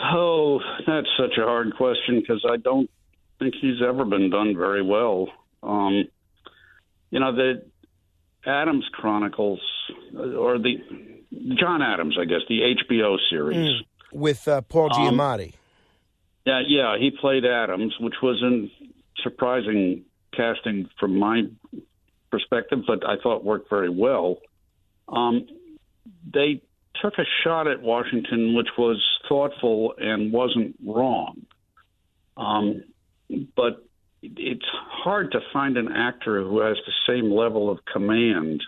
Oh, 0.00 0.60
that's 0.86 1.08
such 1.18 1.36
a 1.36 1.42
hard 1.42 1.74
question 1.76 2.20
because 2.20 2.44
I 2.48 2.58
don't 2.58 2.88
think 3.40 3.54
he's 3.60 3.82
ever 3.84 4.04
been 4.04 4.30
done 4.30 4.54
very 4.56 4.82
well. 4.82 5.26
Um, 5.60 6.04
you 7.10 7.18
know, 7.18 7.34
the 7.34 7.64
Adams 8.46 8.84
Chronicles, 8.92 9.60
or 10.14 10.58
the 10.58 10.76
John 11.58 11.82
Adams, 11.82 12.16
I 12.20 12.24
guess, 12.24 12.42
the 12.48 12.60
HBO 12.60 13.16
series. 13.28 13.56
Mm, 13.56 13.80
with 14.12 14.46
uh, 14.46 14.60
Paul 14.60 14.92
um, 14.94 15.18
Giamatti. 15.18 15.48
Um, 15.48 15.52
yeah, 16.48 16.60
yeah, 16.66 16.96
he 16.98 17.10
played 17.10 17.44
Adams, 17.44 17.94
which 18.00 18.14
was 18.22 18.42
a 18.42 18.70
surprising 19.22 20.04
casting 20.34 20.88
from 20.98 21.18
my 21.18 21.42
perspective, 22.30 22.80
but 22.86 23.06
I 23.06 23.16
thought 23.22 23.44
worked 23.44 23.68
very 23.68 23.90
well. 23.90 24.38
Um, 25.08 25.46
they 26.32 26.62
took 27.02 27.14
a 27.18 27.24
shot 27.44 27.66
at 27.66 27.82
Washington, 27.82 28.54
which 28.56 28.68
was 28.78 29.02
thoughtful 29.28 29.94
and 29.98 30.32
wasn't 30.32 30.76
wrong. 30.84 31.42
Um, 32.36 32.84
but 33.28 33.84
it's 34.22 34.66
hard 34.72 35.32
to 35.32 35.40
find 35.52 35.76
an 35.76 35.92
actor 35.92 36.42
who 36.42 36.60
has 36.60 36.76
the 36.86 36.92
same 37.06 37.30
level 37.30 37.70
of 37.70 37.78
command 37.92 38.62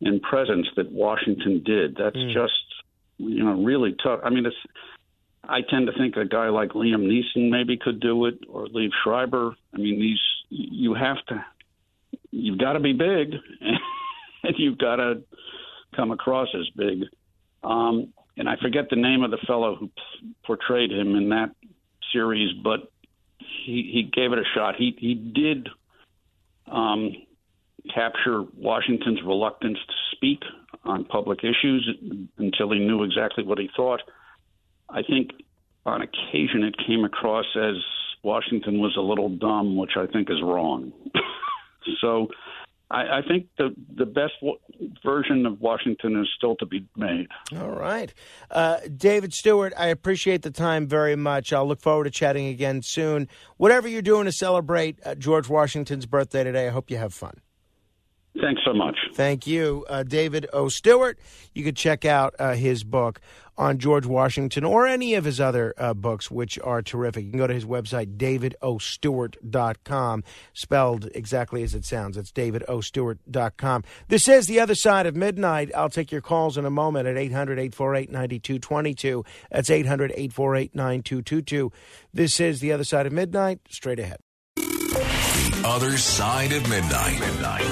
and 0.00 0.20
presence 0.20 0.66
that 0.76 0.92
Washington 0.92 1.62
did. 1.64 1.96
That's 1.96 2.16
mm. 2.16 2.32
just 2.32 2.52
you 3.18 3.42
know 3.42 3.62
really 3.62 3.96
tough. 4.02 4.20
I 4.22 4.30
mean, 4.30 4.44
it's 4.44 4.56
I 5.48 5.60
tend 5.68 5.86
to 5.86 5.92
think 5.92 6.16
a 6.16 6.24
guy 6.24 6.48
like 6.48 6.70
Liam 6.70 7.06
Neeson 7.06 7.50
maybe 7.50 7.76
could 7.76 8.00
do 8.00 8.26
it, 8.26 8.38
or 8.48 8.66
Liev 8.66 8.90
Schreiber. 9.02 9.54
I 9.74 9.78
mean, 9.78 10.00
these 10.00 10.20
you 10.48 10.94
have 10.94 11.24
to, 11.28 11.44
you've 12.30 12.58
got 12.58 12.74
to 12.74 12.80
be 12.80 12.92
big, 12.92 13.34
and 14.42 14.54
you've 14.58 14.78
got 14.78 14.96
to 14.96 15.22
come 15.94 16.10
across 16.10 16.48
as 16.54 16.68
big. 16.76 17.04
Um, 17.62 18.12
and 18.36 18.48
I 18.48 18.56
forget 18.60 18.90
the 18.90 18.96
name 18.96 19.22
of 19.22 19.30
the 19.30 19.38
fellow 19.46 19.76
who 19.76 19.90
portrayed 20.44 20.92
him 20.92 21.16
in 21.16 21.30
that 21.30 21.54
series, 22.12 22.52
but 22.62 22.90
he 23.38 23.90
he 23.92 24.10
gave 24.12 24.32
it 24.32 24.38
a 24.38 24.44
shot. 24.54 24.74
He 24.76 24.96
he 24.98 25.14
did 25.14 25.68
um, 26.70 27.12
capture 27.94 28.42
Washington's 28.56 29.20
reluctance 29.24 29.78
to 29.86 29.94
speak 30.16 30.42
on 30.84 31.04
public 31.04 31.40
issues 31.40 31.88
until 32.38 32.72
he 32.72 32.78
knew 32.78 33.02
exactly 33.02 33.44
what 33.44 33.58
he 33.58 33.68
thought. 33.76 34.02
I 34.88 35.02
think 35.02 35.30
on 35.84 36.02
occasion 36.02 36.62
it 36.62 36.74
came 36.86 37.04
across 37.04 37.46
as 37.56 37.74
Washington 38.22 38.80
was 38.80 38.96
a 38.96 39.00
little 39.00 39.28
dumb, 39.28 39.76
which 39.76 39.92
I 39.96 40.06
think 40.06 40.30
is 40.30 40.42
wrong. 40.42 40.92
so 42.00 42.28
I, 42.90 43.18
I, 43.18 43.22
think 43.26 43.48
the 43.58 43.74
the 43.96 44.06
best 44.06 44.34
w- 44.40 44.58
version 45.04 45.44
of 45.46 45.60
Washington 45.60 46.20
is 46.20 46.28
still 46.36 46.56
to 46.56 46.66
be 46.66 46.86
made. 46.96 47.26
All 47.56 47.70
right, 47.70 48.12
uh, 48.50 48.78
David 48.96 49.32
Stewart, 49.32 49.72
I 49.76 49.86
appreciate 49.86 50.42
the 50.42 50.50
time 50.50 50.86
very 50.86 51.16
much. 51.16 51.52
I'll 51.52 51.66
look 51.66 51.80
forward 51.80 52.04
to 52.04 52.10
chatting 52.10 52.46
again 52.46 52.82
soon. 52.82 53.28
Whatever 53.56 53.88
you're 53.88 54.02
doing 54.02 54.26
to 54.26 54.32
celebrate 54.32 54.98
uh, 55.04 55.14
George 55.16 55.48
Washington's 55.48 56.06
birthday 56.06 56.44
today, 56.44 56.68
I 56.68 56.70
hope 56.70 56.90
you 56.90 56.96
have 56.96 57.12
fun. 57.12 57.40
Thanks 58.40 58.62
so 58.64 58.72
much. 58.74 58.96
Thank 59.14 59.46
you, 59.46 59.84
uh, 59.88 60.02
David 60.02 60.46
O. 60.52 60.68
Stewart. 60.68 61.18
You 61.54 61.64
could 61.64 61.76
check 61.76 62.04
out 62.04 62.34
uh, 62.38 62.54
his 62.54 62.84
book 62.84 63.20
on 63.58 63.78
George 63.78 64.06
Washington 64.06 64.64
or 64.64 64.86
any 64.86 65.14
of 65.14 65.24
his 65.24 65.40
other 65.40 65.74
uh, 65.78 65.94
books, 65.94 66.30
which 66.30 66.58
are 66.60 66.82
terrific. 66.82 67.24
You 67.24 67.30
can 67.30 67.38
go 67.38 67.46
to 67.46 67.54
his 67.54 67.64
website, 67.64 68.16
davidostewart.com, 68.16 70.24
spelled 70.52 71.08
exactly 71.14 71.62
as 71.62 71.74
it 71.74 71.84
sounds. 71.84 72.16
It's 72.16 72.32
davidostewart.com. 72.32 73.84
This 74.08 74.28
is 74.28 74.46
The 74.46 74.60
Other 74.60 74.74
Side 74.74 75.06
of 75.06 75.16
Midnight. 75.16 75.70
I'll 75.74 75.88
take 75.88 76.12
your 76.12 76.20
calls 76.20 76.58
in 76.58 76.64
a 76.66 76.70
moment 76.70 77.08
at 77.08 77.16
800 77.16 77.58
848 77.58 78.10
9222. 78.10 79.24
That's 79.50 79.70
800 79.70 80.10
848 80.12 80.74
9222. 80.74 81.72
This 82.12 82.40
is 82.40 82.60
The 82.60 82.72
Other 82.72 82.84
Side 82.84 83.06
of 83.06 83.12
Midnight. 83.12 83.60
Straight 83.70 83.98
ahead. 83.98 84.18
The 84.56 85.62
Other 85.64 85.96
Side 85.96 86.52
of 86.52 86.68
Midnight. 86.68 87.20
midnight. 87.20 87.62